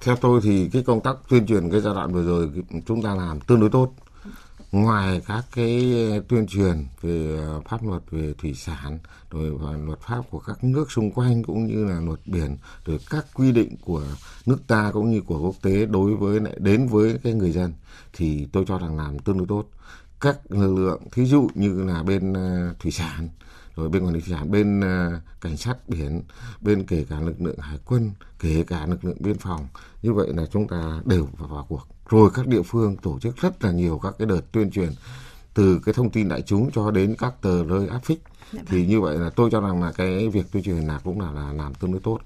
Theo 0.01 0.17
tôi 0.17 0.41
thì 0.43 0.69
cái 0.73 0.83
công 0.83 1.01
tác 1.01 1.17
tuyên 1.29 1.47
truyền 1.47 1.71
cái 1.71 1.81
giai 1.81 1.95
đoạn 1.95 2.13
vừa 2.13 2.25
rồi 2.25 2.51
chúng 2.87 3.03
ta 3.03 3.15
làm 3.15 3.41
tương 3.41 3.61
đối 3.61 3.71
tốt. 3.71 3.95
Ngoài 4.73 5.23
các 5.27 5.45
cái 5.55 5.95
tuyên 6.29 6.47
truyền 6.47 6.87
về 7.01 7.37
ờ, 7.39 7.61
pháp 7.69 7.85
luật 7.87 8.03
về 8.11 8.35
thủy 8.39 8.55
sản, 8.55 8.99
rồi 9.31 9.51
và 9.51 9.73
luật 9.87 10.01
pháp 10.01 10.23
của 10.31 10.39
các 10.39 10.65
nước 10.65 10.93
xung 10.93 11.11
quanh 11.11 11.43
cũng 11.43 11.67
như 11.67 11.85
là 11.85 12.01
luật 12.01 12.21
biển, 12.27 12.57
rồi 12.85 12.99
các 13.11 13.27
quy 13.35 13.53
định 13.53 13.77
của 13.85 14.03
nước 14.47 14.59
ta 14.67 14.91
cũng 14.93 15.11
như 15.11 15.21
của 15.21 15.41
quốc 15.41 15.55
tế 15.63 15.87
đối 15.87 16.15
với 16.15 16.41
lại, 16.41 16.55
đến 16.59 16.87
với 16.87 17.19
cái 17.23 17.33
người 17.33 17.53
dân, 17.53 17.73
thì 18.13 18.47
tôi 18.53 18.65
cho 18.69 18.79
rằng 18.79 18.97
làm 18.97 19.19
tương 19.19 19.39
đối 19.39 19.47
tốt. 19.47 19.65
Các 20.21 20.53
lực 20.53 20.75
lượng, 20.75 21.03
thí 21.13 21.27
dụ 21.27 21.49
như 21.55 21.83
là 21.85 22.03
bên 22.03 22.33
ờ, 22.33 22.75
thủy 22.81 22.91
sản 22.93 23.29
rồi 23.79 23.89
bên 23.89 24.05
quản 24.05 24.15
lý 24.15 24.21
thủy 24.21 24.35
sản 24.37 24.51
bên 24.51 24.81
uh, 24.81 25.23
cảnh 25.41 25.57
sát 25.57 25.89
biển 25.89 26.23
bên 26.61 26.87
kể 26.87 27.05
cả 27.09 27.21
lực 27.21 27.41
lượng 27.41 27.59
hải 27.59 27.79
quân 27.85 28.11
kể 28.39 28.65
cả 28.67 28.87
lực 28.87 29.05
lượng 29.05 29.17
biên 29.21 29.39
phòng 29.39 29.69
như 30.03 30.13
vậy 30.13 30.29
là 30.35 30.47
chúng 30.53 30.69
ta 30.69 31.01
đều 31.05 31.29
vào, 31.39 31.49
vào 31.49 31.67
cuộc. 31.69 31.87
Rồi 32.09 32.31
các 32.35 32.47
địa 32.47 32.63
phương 32.63 32.97
tổ 32.97 33.19
chức 33.19 33.37
rất 33.37 33.65
là 33.65 33.73
nhiều 33.73 34.01
các 34.03 34.15
cái 34.19 34.27
đợt 34.27 34.41
tuyên 34.53 34.71
truyền 34.71 34.91
từ 35.55 35.81
cái 35.85 35.93
thông 35.93 36.11
tin 36.11 36.29
đại 36.29 36.43
chúng 36.43 36.71
cho 36.71 36.91
đến 36.91 37.15
các 37.19 37.43
tờ 37.43 37.65
rơi 37.65 37.89
áp 37.89 38.05
phích. 38.05 38.23
Dạ 38.53 38.61
thì 38.67 38.79
vâng. 38.79 38.89
như 38.89 39.01
vậy 39.01 39.19
là 39.19 39.31
tôi 39.31 39.51
cho 39.53 39.61
rằng 39.61 39.83
là 39.83 39.93
cái 39.93 40.29
việc 40.29 40.53
tuyên 40.53 40.63
truyền 40.63 40.81
là 40.81 41.01
cũng 41.05 41.21
là, 41.21 41.33
là 41.33 41.53
làm 41.53 41.75
tương 41.75 41.93
đối 41.93 42.01
tốt 42.01 42.19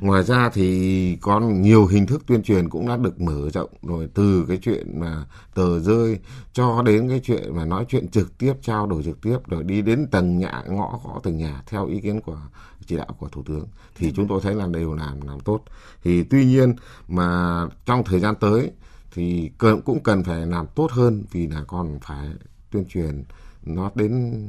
Ngoài 0.00 0.22
ra 0.22 0.50
thì 0.50 1.16
còn 1.20 1.62
nhiều 1.62 1.86
hình 1.86 2.06
thức 2.06 2.22
tuyên 2.26 2.42
truyền 2.42 2.68
cũng 2.68 2.88
đã 2.88 2.96
được 2.96 3.20
mở 3.20 3.50
rộng. 3.50 3.70
Rồi 3.82 4.08
từ 4.14 4.44
cái 4.48 4.58
chuyện 4.62 5.00
mà 5.00 5.24
tờ 5.54 5.80
rơi 5.80 6.18
cho 6.52 6.82
đến 6.82 7.08
cái 7.08 7.20
chuyện 7.24 7.56
mà 7.56 7.64
nói 7.64 7.84
chuyện 7.88 8.08
trực 8.08 8.38
tiếp, 8.38 8.54
trao 8.62 8.86
đổi 8.86 9.02
trực 9.02 9.20
tiếp, 9.22 9.38
rồi 9.46 9.64
đi 9.64 9.82
đến 9.82 10.06
tầng 10.10 10.38
nhà 10.38 10.62
ngõ 10.68 11.00
gõ 11.04 11.20
từng 11.22 11.36
nhà 11.36 11.62
theo 11.66 11.86
ý 11.86 12.00
kiến 12.00 12.20
của 12.20 12.38
chỉ 12.86 12.96
đạo 12.96 13.16
của 13.18 13.28
thủ 13.28 13.42
tướng. 13.46 13.66
Thì 13.96 14.12
chúng 14.16 14.28
tôi 14.28 14.40
thấy 14.42 14.54
là 14.54 14.66
đều 14.66 14.94
làm 14.94 15.20
làm 15.20 15.40
tốt. 15.40 15.60
Thì 16.02 16.22
tuy 16.22 16.44
nhiên 16.44 16.74
mà 17.08 17.60
trong 17.86 18.04
thời 18.04 18.20
gian 18.20 18.34
tới 18.40 18.70
thì 19.14 19.50
cũng 19.58 20.02
cần 20.02 20.24
phải 20.24 20.46
làm 20.46 20.66
tốt 20.74 20.90
hơn 20.90 21.24
vì 21.32 21.46
là 21.46 21.64
còn 21.66 21.98
phải 22.02 22.28
tuyên 22.70 22.84
truyền 22.88 23.24
nó 23.62 23.90
đến 23.94 24.42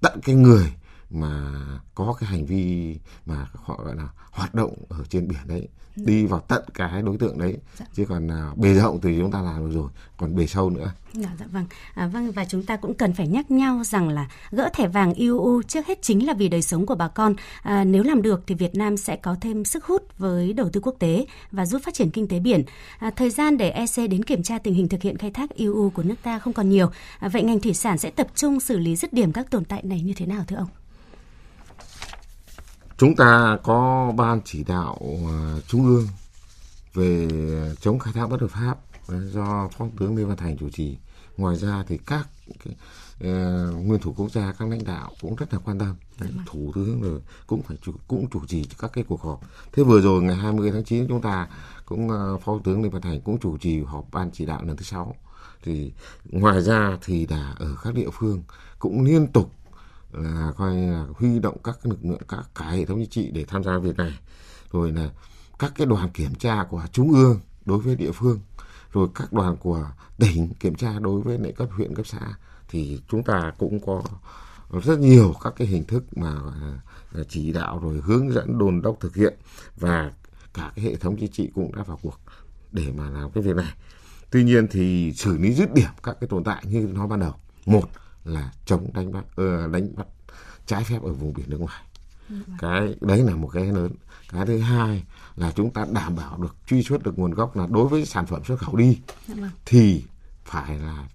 tận 0.00 0.20
cái 0.22 0.34
người 0.34 0.72
mà 1.10 1.52
có 1.94 2.16
cái 2.20 2.30
hành 2.30 2.46
vi 2.46 2.96
mà 3.26 3.46
họ 3.54 3.80
gọi 3.84 3.96
là 3.96 4.08
hoạt 4.30 4.54
động 4.54 4.74
ở 4.88 5.04
trên 5.08 5.28
biển 5.28 5.40
đấy 5.46 5.68
đi 5.96 6.26
vào 6.26 6.40
tận 6.40 6.64
cái 6.74 7.02
đối 7.02 7.16
tượng 7.18 7.38
đấy. 7.38 7.56
Dạ. 7.78 7.86
chứ 7.94 8.04
còn 8.08 8.30
à, 8.30 8.50
bề 8.56 8.74
rộng 8.74 9.00
thì 9.00 9.18
chúng 9.18 9.30
ta 9.30 9.42
làm 9.42 9.66
được 9.66 9.74
rồi 9.74 9.90
còn 10.16 10.36
bề 10.36 10.46
sâu 10.46 10.70
nữa. 10.70 10.92
Dạ, 11.12 11.28
dạ 11.40 11.46
vâng. 11.52 11.64
À, 11.94 12.06
vâng 12.06 12.32
và 12.32 12.44
chúng 12.44 12.62
ta 12.62 12.76
cũng 12.76 12.94
cần 12.94 13.12
phải 13.12 13.26
nhắc 13.26 13.50
nhau 13.50 13.84
rằng 13.84 14.08
là 14.08 14.28
gỡ 14.50 14.70
thẻ 14.74 14.88
vàng 14.88 15.14
IUU 15.14 15.62
trước 15.62 15.86
hết 15.86 16.02
chính 16.02 16.26
là 16.26 16.34
vì 16.34 16.48
đời 16.48 16.62
sống 16.62 16.86
của 16.86 16.94
bà 16.94 17.08
con. 17.08 17.34
À, 17.62 17.84
nếu 17.84 18.02
làm 18.02 18.22
được 18.22 18.42
thì 18.46 18.54
Việt 18.54 18.74
Nam 18.74 18.96
sẽ 18.96 19.16
có 19.16 19.36
thêm 19.40 19.64
sức 19.64 19.84
hút 19.84 20.18
với 20.18 20.52
đầu 20.52 20.68
tư 20.68 20.80
quốc 20.80 20.96
tế 20.98 21.26
và 21.52 21.66
giúp 21.66 21.82
phát 21.84 21.94
triển 21.94 22.10
kinh 22.10 22.28
tế 22.28 22.40
biển. 22.40 22.62
À, 22.98 23.10
thời 23.10 23.30
gian 23.30 23.56
để 23.56 23.70
EC 23.70 24.10
đến 24.10 24.22
kiểm 24.22 24.42
tra 24.42 24.58
tình 24.58 24.74
hình 24.74 24.88
thực 24.88 25.02
hiện 25.02 25.18
khai 25.18 25.30
thác 25.30 25.54
IUU 25.54 25.90
của 25.90 26.02
nước 26.02 26.16
ta 26.22 26.38
không 26.38 26.52
còn 26.52 26.68
nhiều. 26.68 26.90
À, 27.18 27.28
vậy 27.28 27.42
ngành 27.42 27.60
thủy 27.60 27.74
sản 27.74 27.98
sẽ 27.98 28.10
tập 28.10 28.26
trung 28.34 28.60
xử 28.60 28.78
lý 28.78 28.96
dứt 28.96 29.12
điểm 29.12 29.32
các 29.32 29.50
tồn 29.50 29.64
tại 29.64 29.82
này 29.82 30.00
như 30.00 30.12
thế 30.16 30.26
nào 30.26 30.44
thưa 30.46 30.56
ông 30.56 30.68
Chúng 32.98 33.16
ta 33.16 33.58
có 33.62 34.12
ban 34.16 34.40
chỉ 34.44 34.64
đạo 34.64 34.98
uh, 35.02 35.66
trung 35.66 35.86
ương 35.86 36.06
về 36.94 37.28
chống 37.80 37.98
khai 37.98 38.12
thác 38.12 38.26
bất 38.26 38.40
hợp 38.40 38.50
pháp 38.50 38.78
do 39.32 39.68
phó 39.68 39.86
tướng 39.98 40.16
lê 40.16 40.24
văn 40.24 40.36
thành 40.36 40.56
chủ 40.56 40.70
trì. 40.70 40.96
Ngoài 41.36 41.56
ra 41.56 41.84
thì 41.88 41.98
các 42.06 42.28
cái, 42.64 42.74
uh, 43.30 43.86
nguyên 43.86 44.00
thủ 44.00 44.14
quốc 44.16 44.30
gia 44.32 44.52
các 44.52 44.68
lãnh 44.68 44.84
đạo 44.84 45.10
cũng 45.20 45.36
rất 45.36 45.52
là 45.52 45.58
quan 45.64 45.78
tâm. 45.78 45.94
Đấy, 46.20 46.30
thủ 46.46 46.72
tướng 46.74 47.02
rồi 47.02 47.20
cũng 47.46 47.62
phải 47.62 47.76
chủ, 47.82 47.92
cũng 48.08 48.30
chủ 48.30 48.46
trì 48.46 48.64
các 48.78 48.90
cái 48.92 49.04
cuộc 49.08 49.22
họp. 49.22 49.40
Thế 49.72 49.82
vừa 49.82 50.00
rồi 50.00 50.22
ngày 50.22 50.36
20 50.36 50.70
tháng 50.72 50.84
9 50.84 51.08
chúng 51.08 51.22
ta 51.22 51.48
cũng 51.86 52.08
uh, 52.08 52.42
phó 52.42 52.58
tướng 52.64 52.82
lê 52.82 52.88
văn 52.88 53.02
thành 53.02 53.20
cũng 53.20 53.38
chủ 53.38 53.58
trì 53.58 53.82
họp 53.82 54.04
ban 54.12 54.30
chỉ 54.30 54.46
đạo 54.46 54.62
lần 54.64 54.76
thứ 54.76 54.84
sáu. 54.84 55.14
Thì 55.62 55.92
ngoài 56.24 56.62
ra 56.62 56.98
thì 57.04 57.26
là 57.26 57.54
ở 57.58 57.76
các 57.82 57.94
địa 57.94 58.10
phương 58.12 58.42
cũng 58.78 59.04
liên 59.04 59.26
tục 59.26 59.50
là 60.16 60.52
coi 60.56 60.76
là 60.76 61.06
huy 61.14 61.38
động 61.38 61.56
các 61.64 61.86
lực 61.86 61.98
lượng, 62.02 62.20
các 62.28 62.48
cái 62.54 62.78
hệ 62.78 62.84
thống 62.84 62.98
chính 62.98 63.10
trị 63.10 63.30
để 63.30 63.44
tham 63.44 63.64
gia 63.64 63.78
việc 63.78 63.96
này. 63.96 64.18
Rồi 64.72 64.92
là 64.92 65.10
các 65.58 65.72
cái 65.76 65.86
đoàn 65.86 66.10
kiểm 66.10 66.34
tra 66.34 66.64
của 66.70 66.82
trung 66.92 67.12
ương 67.12 67.40
đối 67.64 67.78
với 67.78 67.96
địa 67.96 68.12
phương, 68.12 68.40
rồi 68.92 69.08
các 69.14 69.32
đoàn 69.32 69.56
của 69.56 69.90
tỉnh 70.18 70.54
kiểm 70.60 70.74
tra 70.74 70.98
đối 70.98 71.20
với 71.20 71.38
lại 71.38 71.52
cấp 71.52 71.68
huyện, 71.70 71.94
cấp 71.94 72.06
xã, 72.06 72.20
thì 72.68 73.00
chúng 73.08 73.22
ta 73.22 73.52
cũng 73.58 73.80
có 73.86 74.02
rất 74.82 74.98
nhiều 74.98 75.34
các 75.42 75.54
cái 75.56 75.66
hình 75.66 75.84
thức 75.84 76.18
mà 76.18 76.34
à, 77.14 77.20
chỉ 77.28 77.52
đạo 77.52 77.78
rồi 77.82 78.00
hướng 78.04 78.32
dẫn 78.32 78.58
đồn 78.58 78.82
đốc 78.82 79.00
thực 79.00 79.14
hiện 79.14 79.34
và 79.76 80.12
cả 80.54 80.72
cái 80.76 80.84
hệ 80.84 80.96
thống 80.96 81.16
chính 81.16 81.32
trị 81.32 81.50
cũng 81.54 81.74
đã 81.74 81.82
vào 81.82 81.98
cuộc 82.02 82.20
để 82.72 82.92
mà 82.96 83.10
làm 83.10 83.30
cái 83.30 83.42
việc 83.42 83.56
này. 83.56 83.74
Tuy 84.30 84.44
nhiên 84.44 84.66
thì 84.70 85.12
xử 85.16 85.38
lý 85.38 85.52
dứt 85.52 85.74
điểm 85.74 85.90
các 86.02 86.16
cái 86.20 86.28
tồn 86.28 86.44
tại 86.44 86.62
như 86.66 86.80
nói 86.94 87.06
ban 87.06 87.20
đầu. 87.20 87.34
Một 87.66 87.88
là 88.26 88.52
chống 88.64 88.90
đánh 88.94 89.12
bắt 89.12 89.24
uh, 89.24 89.72
đánh 89.72 89.96
bắt 89.96 90.06
trái 90.66 90.84
phép 90.84 91.02
ở 91.02 91.12
vùng 91.12 91.32
biển 91.32 91.50
nước 91.50 91.60
ngoài. 91.60 91.82
Cái 92.58 92.96
đấy 93.00 93.22
là 93.22 93.34
một 93.34 93.48
cái 93.52 93.64
lớn. 93.64 93.92
Cái 94.32 94.46
thứ 94.46 94.58
hai 94.58 95.04
là 95.36 95.52
chúng 95.56 95.70
ta 95.70 95.86
đảm 95.92 96.16
bảo 96.16 96.38
được 96.38 96.56
truy 96.66 96.82
xuất 96.82 97.02
được 97.02 97.18
nguồn 97.18 97.34
gốc 97.34 97.56
là 97.56 97.66
đối 97.70 97.88
với 97.88 98.06
sản 98.06 98.26
phẩm 98.26 98.44
xuất 98.44 98.56
khẩu 98.56 98.76
đi 98.76 98.98
dạ 99.28 99.34
vâng. 99.38 99.50
thì 99.66 100.04
phải 100.44 100.78
là 100.78 101.08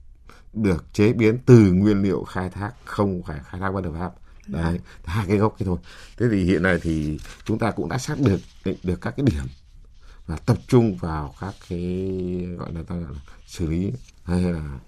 được 0.54 0.94
chế 0.94 1.14
biến 1.14 1.38
từ 1.46 1.74
nguyên 1.74 2.02
liệu 2.02 2.24
khai 2.24 2.50
thác 2.50 2.72
không 2.86 3.24
phải 3.24 3.40
khai 3.44 3.62
thác 3.62 3.72
bất 3.72 3.86
hợp 3.86 3.94
pháp. 4.00 4.12
Dạ. 4.48 4.62
đấy 4.62 4.80
hai 5.06 5.26
cái 5.28 5.38
gốc 5.38 5.56
cái 5.60 5.66
thôi. 5.66 5.78
Thế 6.18 6.26
thì 6.32 6.44
hiện 6.44 6.64
nay 6.64 6.80
thì 6.82 7.20
chúng 7.46 7.60
ta 7.60 7.72
cũng 7.72 7.90
đã 7.90 7.98
xác 7.98 8.20
được 8.20 8.40
định 8.66 8.78
được 8.84 9.02
các 9.02 9.14
cái 9.18 9.26
điểm 9.26 9.44
và 10.28 10.38
tập 10.38 10.58
trung 10.68 10.98
vào 10.98 11.34
các 11.40 11.56
cái 11.70 11.80
gọi 12.58 12.74
là 12.74 12.84
ta 12.84 12.96
gọi 12.96 13.14
là 13.14 13.20
xử 13.48 13.68
lý 13.68 13.92
hay 14.24 14.42
là 14.42 14.80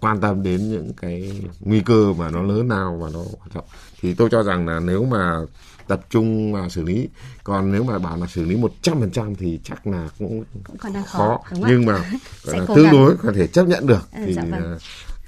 quan 0.00 0.20
tâm 0.20 0.42
đến 0.42 0.70
những 0.70 0.92
cái 0.92 1.42
nguy 1.60 1.80
cơ 1.80 2.12
mà 2.12 2.30
nó 2.30 2.42
lớn 2.42 2.68
nào 2.68 2.98
và 3.00 3.10
nó 3.12 3.18
quan 3.18 3.50
trọng 3.54 3.64
thì 4.00 4.14
tôi 4.14 4.28
cho 4.30 4.42
rằng 4.42 4.68
là 4.68 4.80
nếu 4.80 5.04
mà 5.04 5.38
tập 5.86 6.00
trung 6.10 6.52
mà 6.52 6.68
xử 6.68 6.82
lý 6.82 7.08
còn 7.44 7.72
nếu 7.72 7.84
mà 7.84 7.98
bảo 7.98 8.16
là 8.16 8.26
xử 8.26 8.44
lý 8.44 8.56
một 8.56 8.72
trăm 8.82 9.00
phần 9.00 9.10
trăm 9.10 9.34
thì 9.34 9.60
chắc 9.64 9.86
là 9.86 10.08
cũng, 10.18 10.44
cũng 10.64 10.76
còn 10.78 10.92
đang 10.92 11.04
khó, 11.04 11.40
khó. 11.44 11.56
nhưng 11.68 11.86
mà 11.86 11.92
là 12.44 12.66
tương 12.74 12.90
đối 12.90 13.16
có 13.16 13.32
thể 13.34 13.46
chấp 13.46 13.64
nhận 13.68 13.86
được 13.86 14.12
ừ, 14.12 14.22
thì 14.26 14.34
dạ 14.34 14.44
vâng. 14.50 14.78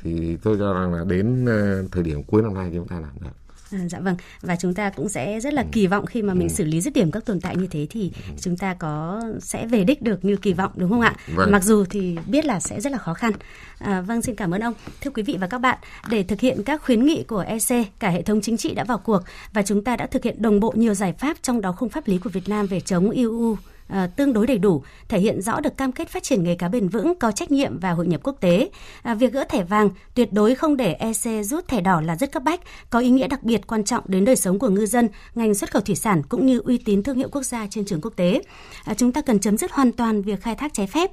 thì 0.02 0.36
tôi 0.42 0.56
cho 0.58 0.72
rằng 0.72 0.94
là 0.94 1.04
đến 1.04 1.44
ờ, 1.44 1.84
thời 1.92 2.02
điểm 2.02 2.22
cuối 2.22 2.42
năm 2.42 2.54
nay 2.54 2.70
chúng 2.74 2.88
ta 2.88 3.00
làm 3.00 3.12
được 3.20 3.47
À, 3.72 3.78
dạ 3.90 4.00
vâng 4.00 4.16
và 4.40 4.56
chúng 4.56 4.74
ta 4.74 4.90
cũng 4.90 5.08
sẽ 5.08 5.40
rất 5.40 5.54
là 5.54 5.64
kỳ 5.72 5.86
vọng 5.86 6.06
khi 6.06 6.22
mà 6.22 6.34
mình 6.34 6.48
ừ. 6.48 6.52
xử 6.52 6.64
lý 6.64 6.80
dứt 6.80 6.92
điểm 6.92 7.10
các 7.10 7.24
tồn 7.24 7.40
tại 7.40 7.56
như 7.56 7.66
thế 7.66 7.86
thì 7.90 8.12
ừ. 8.28 8.34
chúng 8.40 8.56
ta 8.56 8.74
có 8.74 9.22
sẽ 9.40 9.66
về 9.66 9.84
đích 9.84 10.02
được 10.02 10.24
như 10.24 10.36
kỳ 10.36 10.52
vọng 10.52 10.72
đúng 10.76 10.90
không 10.90 11.00
ạ? 11.00 11.14
Vâng. 11.34 11.52
Mặc 11.52 11.64
dù 11.64 11.84
thì 11.90 12.18
biết 12.26 12.44
là 12.44 12.60
sẽ 12.60 12.80
rất 12.80 12.92
là 12.92 12.98
khó 12.98 13.14
khăn. 13.14 13.32
À, 13.78 14.00
vâng 14.00 14.22
xin 14.22 14.34
cảm 14.34 14.54
ơn 14.54 14.60
ông. 14.60 14.74
Thưa 15.00 15.10
quý 15.10 15.22
vị 15.22 15.36
và 15.40 15.46
các 15.46 15.58
bạn, 15.58 15.78
để 16.10 16.22
thực 16.22 16.40
hiện 16.40 16.62
các 16.64 16.82
khuyến 16.82 17.06
nghị 17.06 17.22
của 17.22 17.44
EC, 17.48 17.98
cả 17.98 18.10
hệ 18.10 18.22
thống 18.22 18.40
chính 18.40 18.56
trị 18.56 18.74
đã 18.74 18.84
vào 18.84 18.98
cuộc 18.98 19.22
và 19.52 19.62
chúng 19.62 19.84
ta 19.84 19.96
đã 19.96 20.06
thực 20.06 20.24
hiện 20.24 20.42
đồng 20.42 20.60
bộ 20.60 20.72
nhiều 20.76 20.94
giải 20.94 21.12
pháp 21.12 21.36
trong 21.42 21.60
đó 21.60 21.72
khung 21.72 21.88
pháp 21.88 22.08
lý 22.08 22.18
của 22.18 22.30
Việt 22.30 22.48
Nam 22.48 22.66
về 22.66 22.80
chống 22.80 23.10
IUU 23.10 23.56
à, 23.88 24.06
tương 24.16 24.32
đối 24.32 24.46
đầy 24.46 24.58
đủ, 24.58 24.82
thể 25.08 25.18
hiện 25.18 25.42
rõ 25.42 25.60
được 25.60 25.76
cam 25.76 25.92
kết 25.92 26.08
phát 26.08 26.22
triển 26.22 26.44
nghề 26.44 26.54
cá 26.54 26.68
bền 26.68 26.88
vững, 26.88 27.14
có 27.18 27.32
trách 27.32 27.50
nhiệm 27.50 27.78
và 27.78 27.90
hội 27.90 28.06
nhập 28.06 28.20
quốc 28.24 28.36
tế. 28.40 28.70
À, 29.02 29.14
việc 29.14 29.32
gỡ 29.32 29.44
thẻ 29.48 29.62
vàng 29.62 29.90
tuyệt 30.14 30.32
đối 30.32 30.54
không 30.54 30.76
để 30.76 30.92
EC 30.92 31.44
rút 31.44 31.68
thẻ 31.68 31.80
đỏ 31.80 32.00
là 32.00 32.16
rất 32.16 32.32
cấp 32.32 32.42
bách, 32.42 32.60
có 32.90 32.98
ý 32.98 33.10
nghĩa 33.10 33.28
đặc 33.28 33.42
biệt 33.42 33.66
quan 33.66 33.84
trọng 33.84 34.04
đến 34.06 34.24
đời 34.24 34.36
sống 34.36 34.58
của 34.58 34.68
ngư 34.68 34.86
dân, 34.86 35.08
ngành 35.34 35.54
xuất 35.54 35.70
khẩu 35.70 35.82
thủy 35.82 35.94
sản 35.94 36.22
cũng 36.28 36.46
như 36.46 36.60
uy 36.64 36.78
tín 36.78 37.02
thương 37.02 37.16
hiệu 37.16 37.28
quốc 37.32 37.42
gia 37.42 37.66
trên 37.70 37.84
trường 37.84 38.00
quốc 38.00 38.12
tế. 38.16 38.42
À, 38.84 38.94
chúng 38.94 39.12
ta 39.12 39.20
cần 39.22 39.38
chấm 39.38 39.56
dứt 39.56 39.72
hoàn 39.72 39.92
toàn 39.92 40.22
việc 40.22 40.42
khai 40.42 40.54
thác 40.54 40.74
trái 40.74 40.86
phép 40.86 41.10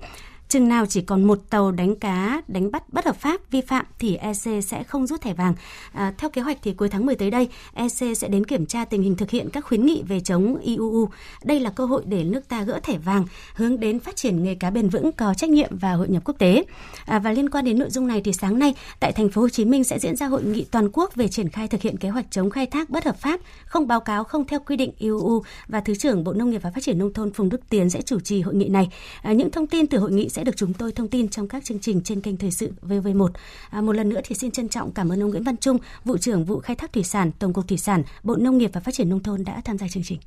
Chừng 0.49 0.69
nào 0.69 0.86
chỉ 0.86 1.01
còn 1.01 1.23
một 1.23 1.39
tàu 1.49 1.71
đánh 1.71 1.95
cá 1.95 2.41
đánh 2.47 2.71
bắt 2.71 2.93
bất 2.93 3.05
hợp 3.05 3.15
pháp 3.15 3.51
vi 3.51 3.62
phạm 3.62 3.86
thì 3.99 4.15
EC 4.15 4.63
sẽ 4.63 4.84
không 4.84 5.08
rút 5.08 5.21
thẻ 5.21 5.34
vàng. 5.34 5.53
À, 5.93 6.13
theo 6.17 6.29
kế 6.29 6.41
hoạch 6.41 6.58
thì 6.63 6.73
cuối 6.73 6.89
tháng 6.89 7.05
10 7.05 7.15
tới 7.15 7.31
đây, 7.31 7.49
EC 7.73 8.17
sẽ 8.17 8.27
đến 8.27 8.45
kiểm 8.45 8.65
tra 8.65 8.86
tình 8.86 9.03
hình 9.03 9.15
thực 9.15 9.29
hiện 9.29 9.49
các 9.49 9.65
khuyến 9.65 9.86
nghị 9.86 10.03
về 10.08 10.19
chống 10.19 10.58
IUU. 10.58 11.10
Đây 11.43 11.60
là 11.60 11.69
cơ 11.69 11.86
hội 11.86 12.03
để 12.05 12.23
nước 12.23 12.47
ta 12.47 12.63
gỡ 12.63 12.79
thẻ 12.84 12.97
vàng, 12.97 13.25
hướng 13.55 13.79
đến 13.79 13.99
phát 13.99 14.15
triển 14.15 14.43
nghề 14.43 14.55
cá 14.55 14.69
bền 14.69 14.89
vững 14.89 15.12
có 15.12 15.34
trách 15.34 15.49
nhiệm 15.49 15.77
và 15.77 15.93
hội 15.93 16.08
nhập 16.08 16.23
quốc 16.25 16.36
tế. 16.39 16.63
À, 17.05 17.19
và 17.19 17.31
liên 17.31 17.49
quan 17.49 17.65
đến 17.65 17.79
nội 17.79 17.89
dung 17.89 18.08
này 18.08 18.21
thì 18.21 18.34
sáng 18.34 18.60
nay 18.60 18.75
tại 18.99 19.12
thành 19.12 19.29
phố 19.29 19.41
Hồ 19.41 19.49
Chí 19.49 19.65
Minh 19.65 19.84
sẽ 19.84 19.99
diễn 19.99 20.15
ra 20.15 20.27
hội 20.27 20.43
nghị 20.43 20.65
toàn 20.71 20.89
quốc 20.93 21.15
về 21.15 21.27
triển 21.27 21.49
khai 21.49 21.67
thực 21.67 21.81
hiện 21.81 21.97
kế 21.97 22.10
hoạch 22.10 22.25
chống 22.31 22.49
khai 22.49 22.65
thác 22.65 22.89
bất 22.89 23.05
hợp 23.05 23.17
pháp, 23.17 23.39
không 23.65 23.88
báo 23.88 23.99
cáo 23.99 24.23
không 24.23 24.45
theo 24.45 24.60
quy 24.60 24.75
định 24.75 24.91
IUU 24.97 25.43
và 25.67 25.79
Thứ 25.79 25.95
trưởng 25.95 26.23
Bộ 26.23 26.34
Nông 26.34 26.49
nghiệp 26.49 26.62
và 26.63 26.71
Phát 26.71 26.84
triển 26.84 26.97
nông 26.97 27.13
thôn 27.13 27.34
Phùng 27.34 27.49
Đức 27.49 27.62
Tiến 27.69 27.89
sẽ 27.89 28.01
chủ 28.01 28.19
trì 28.19 28.41
hội 28.41 28.55
nghị 28.55 28.69
này. 28.69 28.89
À, 29.21 29.34
những 29.34 29.51
thông 29.51 29.67
tin 29.67 29.88
từ 29.88 29.97
hội 29.97 30.12
nghị 30.12 30.29
sẽ 30.36 30.43
được 30.43 30.58
chúng 30.58 30.74
tôi 30.74 30.91
thông 30.91 31.08
tin 31.08 31.28
trong 31.30 31.48
các 31.48 31.65
chương 31.65 31.80
trình 31.80 32.02
trên 32.02 32.21
kênh 32.21 32.38
Thời 32.38 32.52
sự 32.52 32.71
VV1. 32.82 33.30
À, 33.69 33.82
một 33.82 33.93
lần 33.93 34.10
nữa 34.10 34.21
thì 34.24 34.36
xin 34.36 34.52
trân 34.52 34.69
trọng 34.69 34.91
cảm 34.91 35.10
ơn 35.10 35.24
ông 35.24 35.30
Nguyễn 35.30 35.43
Văn 35.43 35.58
Trung, 35.58 35.78
vụ 36.06 36.17
trưởng 36.17 36.45
vụ 36.45 36.60
khai 36.60 36.76
thác 36.76 36.93
thủy 36.93 37.04
sản, 37.04 37.32
Tổng 37.39 37.54
cục 37.54 37.67
Thủy 37.67 37.78
sản, 37.78 38.04
Bộ 38.24 38.36
Nông 38.36 38.58
nghiệp 38.58 38.71
và 38.74 38.82
Phát 38.82 38.93
triển 38.93 39.10
nông 39.10 39.24
thôn 39.24 39.43
đã 39.43 39.62
tham 39.65 39.78
gia 39.78 39.88
chương 39.88 40.04
trình. 40.04 40.19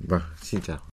Vâng, 0.00 0.22
xin 0.42 0.60
chào. 0.60 0.78